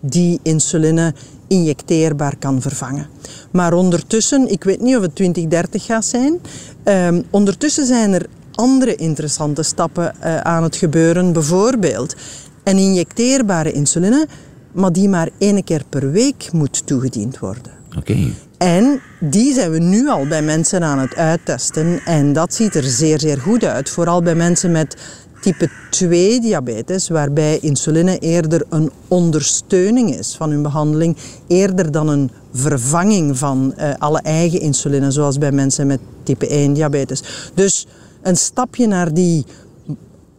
die 0.00 0.40
insuline 0.42 1.14
injecteerbaar 1.48 2.36
kan 2.38 2.60
vervangen. 2.60 3.06
Maar 3.50 3.72
ondertussen, 3.72 4.50
ik 4.50 4.64
weet 4.64 4.80
niet 4.80 4.96
of 4.96 5.02
het 5.02 5.14
2030 5.14 5.84
gaat 5.84 6.04
zijn, 6.04 6.40
um, 6.84 7.24
ondertussen 7.30 7.86
zijn 7.86 8.12
er 8.12 8.26
andere 8.54 8.94
interessante 8.94 9.62
stappen 9.62 10.14
uh, 10.24 10.40
aan 10.40 10.62
het 10.62 10.76
gebeuren. 10.76 11.32
Bijvoorbeeld 11.32 12.16
een 12.64 12.78
injecteerbare 12.78 13.72
insuline, 13.72 14.26
maar 14.72 14.92
die 14.92 15.08
maar 15.08 15.28
één 15.38 15.64
keer 15.64 15.82
per 15.88 16.10
week 16.10 16.52
moet 16.52 16.86
toegediend 16.86 17.38
worden. 17.38 17.72
Oké. 17.96 18.16
En 18.60 19.00
die 19.18 19.52
zijn 19.54 19.70
we 19.70 19.78
nu 19.78 20.08
al 20.08 20.26
bij 20.26 20.42
mensen 20.42 20.82
aan 20.82 20.98
het 20.98 21.16
uittesten. 21.16 22.00
En 22.04 22.32
dat 22.32 22.54
ziet 22.54 22.74
er 22.74 22.82
zeer, 22.82 23.20
zeer 23.20 23.38
goed 23.38 23.64
uit. 23.64 23.90
Vooral 23.90 24.22
bij 24.22 24.34
mensen 24.34 24.70
met 24.72 24.96
type 25.40 25.68
2 25.90 26.40
diabetes, 26.40 27.08
waarbij 27.08 27.58
insuline 27.58 28.18
eerder 28.18 28.64
een 28.68 28.90
ondersteuning 29.08 30.18
is 30.18 30.36
van 30.36 30.50
hun 30.50 30.62
behandeling, 30.62 31.16
eerder 31.46 31.92
dan 31.92 32.08
een 32.08 32.30
vervanging 32.52 33.38
van 33.38 33.74
uh, 33.78 33.90
alle 33.98 34.20
eigen 34.20 34.60
insuline, 34.60 35.10
zoals 35.10 35.38
bij 35.38 35.52
mensen 35.52 35.86
met 35.86 36.00
type 36.22 36.46
1 36.48 36.72
diabetes. 36.72 37.50
Dus 37.54 37.86
een 38.22 38.36
stapje 38.36 38.86
naar 38.86 39.14
die 39.14 39.44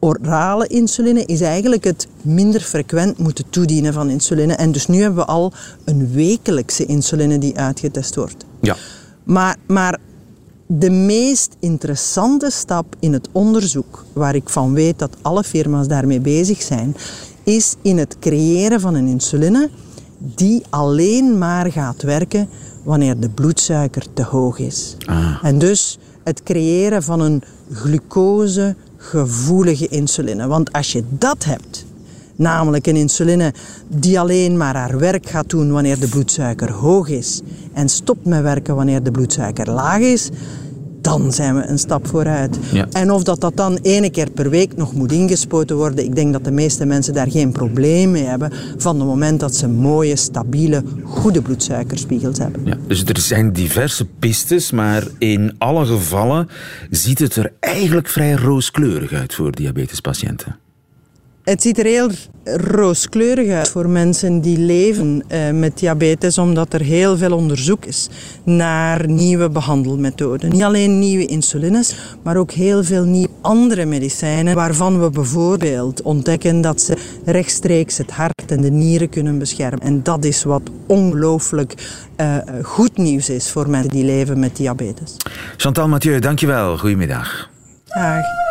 orale 0.01 0.67
insuline 0.67 1.25
is 1.25 1.41
eigenlijk 1.41 1.83
het 1.83 2.07
minder 2.21 2.61
frequent 2.61 3.17
moeten 3.17 3.45
toedienen 3.49 3.93
van 3.93 4.09
insuline. 4.09 4.53
En 4.53 4.71
dus 4.71 4.87
nu 4.87 5.01
hebben 5.01 5.19
we 5.19 5.31
al 5.31 5.53
een 5.85 6.11
wekelijkse 6.11 6.85
insuline 6.85 7.37
die 7.37 7.57
uitgetest 7.57 8.15
wordt. 8.15 8.45
Ja. 8.59 8.75
Maar, 9.23 9.55
maar 9.67 9.99
de 10.67 10.89
meest 10.89 11.55
interessante 11.59 12.49
stap 12.51 12.95
in 12.99 13.13
het 13.13 13.29
onderzoek, 13.31 14.05
waar 14.13 14.35
ik 14.35 14.49
van 14.49 14.73
weet 14.73 14.99
dat 14.99 15.17
alle 15.21 15.43
firma's 15.43 15.87
daarmee 15.87 16.19
bezig 16.19 16.61
zijn, 16.61 16.95
is 17.43 17.75
in 17.81 17.97
het 17.97 18.15
creëren 18.19 18.79
van 18.79 18.93
een 18.95 19.07
insuline 19.07 19.69
die 20.17 20.63
alleen 20.69 21.37
maar 21.37 21.71
gaat 21.71 22.01
werken 22.01 22.49
wanneer 22.83 23.19
de 23.19 23.29
bloedsuiker 23.29 24.05
te 24.13 24.23
hoog 24.23 24.59
is. 24.59 24.97
Ah. 25.05 25.39
En 25.43 25.59
dus 25.59 25.99
het 26.23 26.43
creëren 26.43 27.03
van 27.03 27.19
een 27.19 27.41
glucose 27.71 28.75
gevoelige 29.01 29.87
insuline. 29.87 30.47
Want 30.47 30.71
als 30.71 30.91
je 30.91 31.03
dat 31.09 31.45
hebt, 31.45 31.85
namelijk 32.35 32.87
een 32.87 32.95
insuline 32.95 33.53
die 33.87 34.19
alleen 34.19 34.57
maar 34.57 34.75
haar 34.75 34.97
werk 34.97 35.29
gaat 35.29 35.49
doen 35.49 35.71
wanneer 35.71 35.99
de 35.99 36.07
bloedsuiker 36.07 36.71
hoog 36.71 37.09
is 37.09 37.41
en 37.73 37.89
stopt 37.89 38.25
met 38.25 38.41
werken 38.41 38.75
wanneer 38.75 39.03
de 39.03 39.11
bloedsuiker 39.11 39.71
laag 39.71 39.99
is, 39.99 40.29
dan 41.01 41.31
zijn 41.31 41.55
we 41.55 41.65
een 41.65 41.79
stap 41.79 42.07
vooruit. 42.07 42.57
Ja. 42.71 42.87
En 42.91 43.11
of 43.11 43.23
dat, 43.23 43.41
dat 43.41 43.57
dan 43.57 43.77
ene 43.81 44.09
keer 44.09 44.29
per 44.29 44.49
week 44.49 44.75
nog 44.75 44.93
moet 44.93 45.11
ingespoten 45.11 45.75
worden, 45.75 46.05
ik 46.05 46.15
denk 46.15 46.33
dat 46.33 46.43
de 46.43 46.51
meeste 46.51 46.85
mensen 46.85 47.13
daar 47.13 47.31
geen 47.31 47.51
probleem 47.51 48.11
mee 48.11 48.23
hebben 48.23 48.51
van 48.77 48.95
het 48.95 49.07
moment 49.07 49.39
dat 49.39 49.55
ze 49.55 49.67
mooie, 49.67 50.15
stabiele, 50.15 50.83
goede 51.03 51.41
bloedsuikerspiegels 51.41 52.37
hebben. 52.37 52.61
Ja, 52.65 52.77
dus 52.87 53.03
er 53.05 53.19
zijn 53.19 53.53
diverse 53.53 54.05
pistes, 54.05 54.71
maar 54.71 55.03
in 55.17 55.55
alle 55.57 55.85
gevallen 55.85 56.47
ziet 56.89 57.19
het 57.19 57.35
er 57.35 57.53
eigenlijk 57.59 58.07
vrij 58.07 58.33
rooskleurig 58.33 59.11
uit 59.11 59.33
voor 59.33 59.51
diabetespatiënten. 59.51 60.55
Het 61.43 61.61
ziet 61.61 61.79
er 61.79 61.85
heel 61.85 62.09
rooskleurig 62.43 63.49
uit 63.49 63.69
voor 63.69 63.89
mensen 63.89 64.41
die 64.41 64.57
leven 64.57 65.23
eh, 65.27 65.51
met 65.51 65.79
diabetes, 65.79 66.37
omdat 66.37 66.73
er 66.73 66.81
heel 66.81 67.17
veel 67.17 67.35
onderzoek 67.35 67.85
is 67.85 68.09
naar 68.43 69.07
nieuwe 69.09 69.49
behandelmethoden. 69.49 70.49
Niet 70.49 70.63
alleen 70.63 70.99
nieuwe 70.99 71.25
insulines, 71.25 71.95
maar 72.23 72.37
ook 72.37 72.51
heel 72.51 72.83
veel 72.83 73.03
nieuwe 73.03 73.29
andere 73.41 73.85
medicijnen, 73.85 74.55
waarvan 74.55 74.99
we 74.99 75.09
bijvoorbeeld 75.09 76.01
ontdekken 76.01 76.61
dat 76.61 76.81
ze 76.81 76.97
rechtstreeks 77.25 77.97
het 77.97 78.11
hart 78.11 78.51
en 78.51 78.61
de 78.61 78.71
nieren 78.71 79.09
kunnen 79.09 79.37
beschermen. 79.37 79.79
En 79.79 80.03
dat 80.03 80.25
is 80.25 80.43
wat 80.43 80.61
ongelooflijk 80.87 81.73
uh, 82.17 82.37
goed 82.61 82.97
nieuws 82.97 83.29
is 83.29 83.49
voor 83.49 83.69
mensen 83.69 83.91
die 83.91 84.05
leven 84.05 84.39
met 84.39 84.55
diabetes. 84.55 85.15
Chantal 85.57 85.87
Mathieu, 85.87 86.19
dankjewel. 86.19 86.77
Goedemiddag. 86.77 87.49
Dag. 87.85 88.50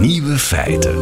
Nieuwe 0.00 0.38
feiten. 0.38 0.94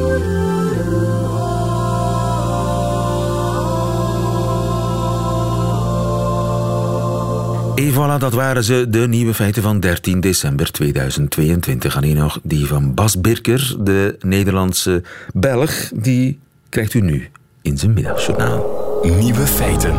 Et 7.74 7.92
voilà, 7.92 8.18
dat 8.18 8.32
waren 8.32 8.64
ze, 8.64 8.86
de 8.88 9.08
nieuwe 9.08 9.34
feiten 9.34 9.62
van 9.62 9.80
13 9.80 10.20
december 10.20 10.72
2022. 10.72 11.96
Alleen 11.96 12.16
nog 12.16 12.40
die 12.42 12.66
van 12.66 12.94
Bas 12.94 13.20
Birker, 13.20 13.76
de 13.80 14.16
Nederlandse 14.20 15.02
Belg, 15.34 15.90
die 15.94 16.38
krijgt 16.68 16.94
u 16.94 17.00
nu 17.00 17.28
in 17.62 17.78
zijn 17.78 17.92
middagjournaal. 17.92 19.00
Nieuwe 19.02 19.46
feiten. 19.46 19.94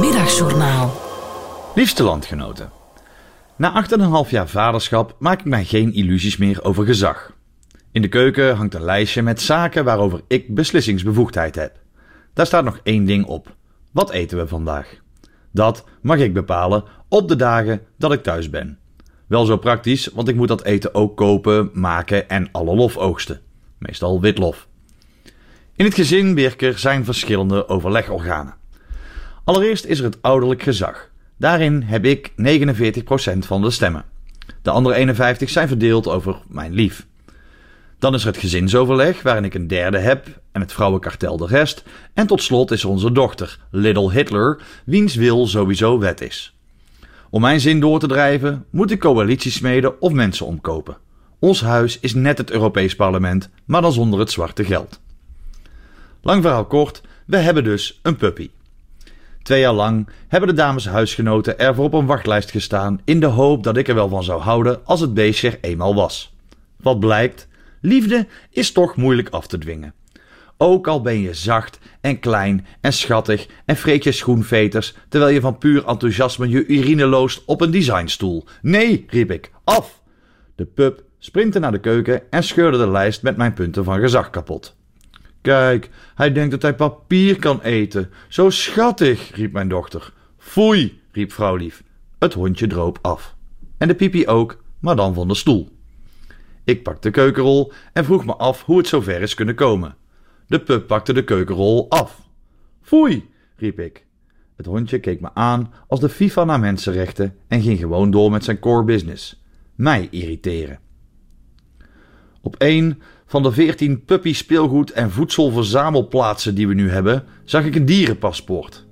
Middagjournaal. 0.00 1.00
Liefste 1.74 2.02
landgenoten. 2.02 2.83
Na 3.56 3.86
8,5 4.24 4.30
jaar 4.30 4.48
vaderschap 4.48 5.16
maak 5.18 5.38
ik 5.38 5.44
mij 5.44 5.64
geen 5.64 5.92
illusies 5.92 6.36
meer 6.36 6.64
over 6.64 6.84
gezag. 6.84 7.32
In 7.92 8.02
de 8.02 8.08
keuken 8.08 8.56
hangt 8.56 8.74
een 8.74 8.84
lijstje 8.84 9.22
met 9.22 9.40
zaken 9.40 9.84
waarover 9.84 10.20
ik 10.28 10.54
beslissingsbevoegdheid 10.54 11.54
heb. 11.54 11.76
Daar 12.32 12.46
staat 12.46 12.64
nog 12.64 12.80
één 12.82 13.04
ding 13.04 13.26
op. 13.26 13.56
Wat 13.92 14.10
eten 14.10 14.38
we 14.38 14.46
vandaag? 14.46 14.96
Dat 15.52 15.84
mag 16.02 16.18
ik 16.18 16.34
bepalen 16.34 16.84
op 17.08 17.28
de 17.28 17.36
dagen 17.36 17.80
dat 17.98 18.12
ik 18.12 18.22
thuis 18.22 18.50
ben. 18.50 18.78
Wel 19.26 19.44
zo 19.44 19.56
praktisch, 19.56 20.06
want 20.06 20.28
ik 20.28 20.36
moet 20.36 20.48
dat 20.48 20.64
eten 20.64 20.94
ook 20.94 21.16
kopen, 21.16 21.70
maken 21.72 22.28
en 22.28 22.48
alle 22.52 22.74
lof 22.74 22.96
oogsten. 22.96 23.40
Meestal 23.78 24.20
witlof. 24.20 24.68
In 25.76 25.84
het 25.84 25.94
gezin 25.94 26.34
Birker 26.34 26.78
zijn 26.78 27.04
verschillende 27.04 27.68
overlegorganen. 27.68 28.54
Allereerst 29.44 29.84
is 29.84 29.98
er 29.98 30.04
het 30.04 30.22
ouderlijk 30.22 30.62
gezag. 30.62 31.12
Daarin 31.36 31.82
heb 31.82 32.04
ik 32.04 32.30
49% 32.30 33.38
van 33.38 33.62
de 33.62 33.70
stemmen. 33.70 34.04
De 34.62 34.70
andere 34.70 34.94
51 34.94 35.50
zijn 35.50 35.68
verdeeld 35.68 36.08
over 36.08 36.36
mijn 36.48 36.72
lief. 36.72 37.06
Dan 37.98 38.14
is 38.14 38.20
er 38.20 38.26
het 38.26 38.36
gezinsoverleg, 38.36 39.22
waarin 39.22 39.44
ik 39.44 39.54
een 39.54 39.66
derde 39.66 39.98
heb, 39.98 40.40
en 40.52 40.60
het 40.60 40.72
vrouwenkartel 40.72 41.36
de 41.36 41.46
rest. 41.46 41.84
En 42.14 42.26
tot 42.26 42.42
slot 42.42 42.70
is 42.70 42.82
er 42.82 42.88
onze 42.88 43.12
dochter, 43.12 43.58
Little 43.70 44.12
Hitler, 44.12 44.62
wiens 44.84 45.14
wil 45.14 45.46
sowieso 45.46 45.98
wet 45.98 46.20
is. 46.20 46.56
Om 47.30 47.40
mijn 47.40 47.60
zin 47.60 47.80
door 47.80 47.98
te 47.98 48.06
drijven, 48.06 48.64
moet 48.70 48.90
ik 48.90 49.00
coalities 49.00 49.54
smeden 49.54 50.00
of 50.00 50.12
mensen 50.12 50.46
omkopen. 50.46 50.96
Ons 51.38 51.60
huis 51.60 52.00
is 52.00 52.14
net 52.14 52.38
het 52.38 52.50
Europees 52.50 52.96
Parlement, 52.96 53.50
maar 53.64 53.82
dan 53.82 53.92
zonder 53.92 54.18
het 54.18 54.30
zwarte 54.30 54.64
geld. 54.64 55.00
Lang 56.22 56.42
verhaal 56.42 56.66
kort, 56.66 57.02
we 57.26 57.36
hebben 57.36 57.64
dus 57.64 58.00
een 58.02 58.16
puppy. 58.16 58.50
Twee 59.44 59.60
jaar 59.60 59.72
lang 59.72 60.08
hebben 60.28 60.48
de 60.48 60.54
dames 60.54 60.88
huisgenoten 60.88 61.58
ervoor 61.58 61.84
op 61.84 61.92
een 61.92 62.06
wachtlijst 62.06 62.50
gestaan 62.50 63.00
in 63.04 63.20
de 63.20 63.26
hoop 63.26 63.62
dat 63.62 63.76
ik 63.76 63.88
er 63.88 63.94
wel 63.94 64.08
van 64.08 64.24
zou 64.24 64.40
houden 64.40 64.86
als 64.86 65.00
het 65.00 65.14
beestje 65.14 65.50
er 65.50 65.58
eenmaal 65.60 65.94
was. 65.94 66.34
Wat 66.76 67.00
blijkt? 67.00 67.48
Liefde 67.80 68.26
is 68.50 68.72
toch 68.72 68.96
moeilijk 68.96 69.28
af 69.28 69.46
te 69.46 69.58
dwingen. 69.58 69.94
Ook 70.56 70.88
al 70.88 71.00
ben 71.00 71.20
je 71.20 71.34
zacht 71.34 71.78
en 72.00 72.18
klein 72.18 72.66
en 72.80 72.92
schattig 72.92 73.46
en 73.64 73.76
vreet 73.76 74.04
je 74.04 74.12
schoenveters 74.12 74.94
terwijl 75.08 75.32
je 75.32 75.40
van 75.40 75.58
puur 75.58 75.86
enthousiasme 75.86 76.48
je 76.48 76.66
urine 76.66 77.06
loost 77.06 77.42
op 77.46 77.60
een 77.60 77.70
designstoel. 77.70 78.44
Nee, 78.62 79.04
riep 79.08 79.30
ik, 79.30 79.50
af! 79.64 80.02
De 80.54 80.64
pup 80.64 81.02
sprintte 81.18 81.58
naar 81.58 81.72
de 81.72 81.80
keuken 81.80 82.30
en 82.30 82.42
scheurde 82.44 82.78
de 82.78 82.90
lijst 82.90 83.22
met 83.22 83.36
mijn 83.36 83.52
punten 83.52 83.84
van 83.84 84.00
gezag 84.00 84.30
kapot. 84.30 84.76
Kijk, 85.44 85.90
hij 86.14 86.32
denkt 86.32 86.50
dat 86.50 86.62
hij 86.62 86.74
papier 86.74 87.38
kan 87.38 87.60
eten. 87.60 88.10
Zo 88.28 88.50
schattig, 88.50 89.34
riep 89.34 89.52
mijn 89.52 89.68
dochter. 89.68 90.12
Foei, 90.38 91.00
riep 91.12 91.32
vrouwlief. 91.32 91.82
Het 92.18 92.32
hondje 92.32 92.66
droop 92.66 92.98
af. 93.02 93.36
En 93.78 93.88
de 93.88 93.94
pipi 93.94 94.26
ook, 94.26 94.62
maar 94.78 94.96
dan 94.96 95.14
van 95.14 95.28
de 95.28 95.34
stoel. 95.34 95.68
Ik 96.64 96.82
pakte 96.82 97.08
de 97.08 97.10
keukenrol 97.10 97.72
en 97.92 98.04
vroeg 98.04 98.24
me 98.24 98.34
af 98.36 98.62
hoe 98.62 98.78
het 98.78 98.86
zover 98.86 99.22
is 99.22 99.34
kunnen 99.34 99.54
komen. 99.54 99.96
De 100.46 100.60
pup 100.60 100.86
pakte 100.86 101.12
de 101.12 101.24
keukenrol 101.24 101.90
af. 101.90 102.28
Foei, 102.82 103.30
riep 103.56 103.78
ik. 103.78 104.06
Het 104.56 104.66
hondje 104.66 104.98
keek 104.98 105.20
me 105.20 105.30
aan 105.34 105.72
als 105.88 106.00
de 106.00 106.08
FIFA 106.08 106.44
naar 106.44 106.60
mensenrechten 106.60 107.36
en 107.48 107.62
ging 107.62 107.78
gewoon 107.78 108.10
door 108.10 108.30
met 108.30 108.44
zijn 108.44 108.58
core 108.58 108.84
business. 108.84 109.42
Mij 109.74 110.08
irriteren. 110.10 110.78
Op 112.40 112.56
één 112.56 113.02
van 113.26 113.42
de 113.42 113.52
veertien 113.52 114.04
puppy 114.04 114.34
speelgoed 114.34 114.90
en 114.90 115.10
voedselverzamelplaatsen 115.10 116.54
die 116.54 116.68
we 116.68 116.74
nu 116.74 116.90
hebben, 116.90 117.24
zag 117.44 117.64
ik 117.64 117.74
een 117.74 117.84
dierenpaspoort. 117.84 118.86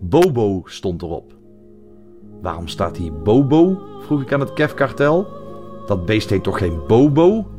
Bobo 0.00 0.62
stond 0.64 1.02
erop. 1.02 1.34
Waarom 2.42 2.68
staat 2.68 2.96
hier 2.96 3.12
Bobo? 3.22 3.82
vroeg 4.00 4.22
ik 4.22 4.32
aan 4.32 4.40
het 4.40 4.52
kefkartel. 4.52 5.28
Dat 5.86 6.06
beest 6.06 6.30
heet 6.30 6.42
toch 6.42 6.58
geen 6.58 6.80
Bobo? 6.86 7.50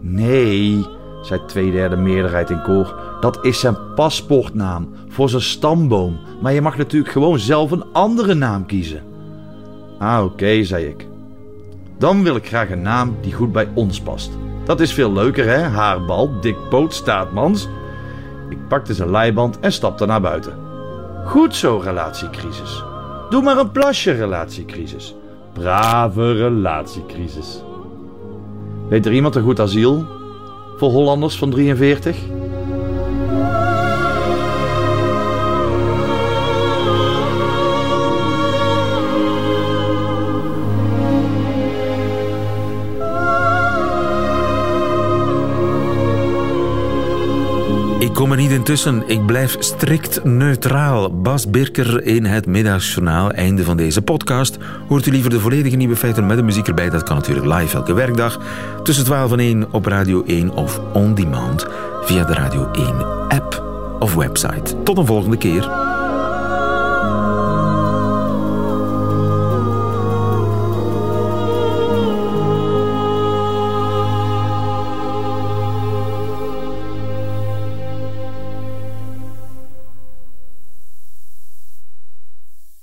Nee, 0.00 0.86
zei 1.22 1.40
twee 1.46 1.70
derde 1.70 1.96
meerderheid 1.96 2.50
in 2.50 2.62
koor. 2.62 3.00
Dat 3.20 3.44
is 3.44 3.60
zijn 3.60 3.76
paspoortnaam 3.94 4.88
voor 5.08 5.28
zijn 5.28 5.42
stamboom. 5.42 6.18
Maar 6.40 6.52
je 6.52 6.60
mag 6.60 6.76
natuurlijk 6.76 7.12
gewoon 7.12 7.38
zelf 7.38 7.70
een 7.70 7.92
andere 7.92 8.34
naam 8.34 8.66
kiezen. 8.66 9.02
Ah, 9.98 10.24
oké, 10.24 10.64
zei 10.64 10.86
ik. 10.86 11.06
Dan 11.98 12.22
wil 12.22 12.36
ik 12.36 12.46
graag 12.46 12.70
een 12.70 12.82
naam 12.82 13.16
die 13.20 13.32
goed 13.32 13.52
bij 13.52 13.68
ons 13.74 14.00
past. 14.00 14.30
Dat 14.64 14.80
is 14.80 14.92
veel 14.92 15.12
leuker, 15.12 15.48
hè? 15.48 15.58
Haarbal, 15.58 16.40
dikpoot, 16.40 16.94
staatmans. 16.94 17.68
Ik 18.48 18.68
pakte 18.68 18.94
zijn 18.94 19.10
leiband 19.10 19.60
en 19.60 19.72
stapte 19.72 20.06
naar 20.06 20.20
buiten. 20.20 20.58
Goed 21.24 21.54
zo, 21.54 21.80
relatiecrisis. 21.84 22.84
Doe 23.30 23.42
maar 23.42 23.58
een 23.58 23.70
plasje, 23.70 24.10
relatiecrisis. 24.10 25.14
Brave 25.52 26.32
relatiecrisis. 26.32 27.62
Weet 28.88 29.06
er 29.06 29.12
iemand 29.12 29.34
een 29.34 29.42
goed 29.42 29.60
asiel 29.60 30.06
voor 30.76 30.90
Hollanders 30.90 31.38
van 31.38 31.50
43? 31.50 32.16
Er 48.32 48.38
niet 48.38 48.50
intussen. 48.50 49.02
Ik 49.06 49.26
blijf 49.26 49.56
strikt 49.58 50.24
neutraal. 50.24 51.20
Bas 51.20 51.50
Birker 51.50 52.04
in 52.04 52.24
het 52.24 52.46
Middagsjournaal. 52.46 53.30
Einde 53.30 53.64
van 53.64 53.76
deze 53.76 54.02
podcast. 54.02 54.58
Hoort 54.88 55.06
u 55.06 55.10
liever 55.10 55.30
de 55.30 55.40
volledige 55.40 55.76
nieuwe 55.76 55.96
feiten 55.96 56.26
met 56.26 56.36
de 56.36 56.42
muziek 56.42 56.68
erbij? 56.68 56.90
Dat 56.90 57.02
kan 57.02 57.16
natuurlijk 57.16 57.46
live 57.46 57.76
elke 57.76 57.92
werkdag. 57.92 58.38
Tussen 58.82 59.04
12 59.04 59.32
en 59.32 59.38
1 59.38 59.72
op 59.72 59.86
Radio 59.86 60.22
1 60.24 60.50
of 60.50 60.80
on 60.92 61.14
demand 61.14 61.66
via 62.02 62.24
de 62.24 62.34
Radio 62.34 62.70
1 62.70 63.06
app 63.28 63.64
of 63.98 64.14
website. 64.14 64.82
Tot 64.82 64.98
een 64.98 65.06
volgende 65.06 65.36
keer. 65.36 65.81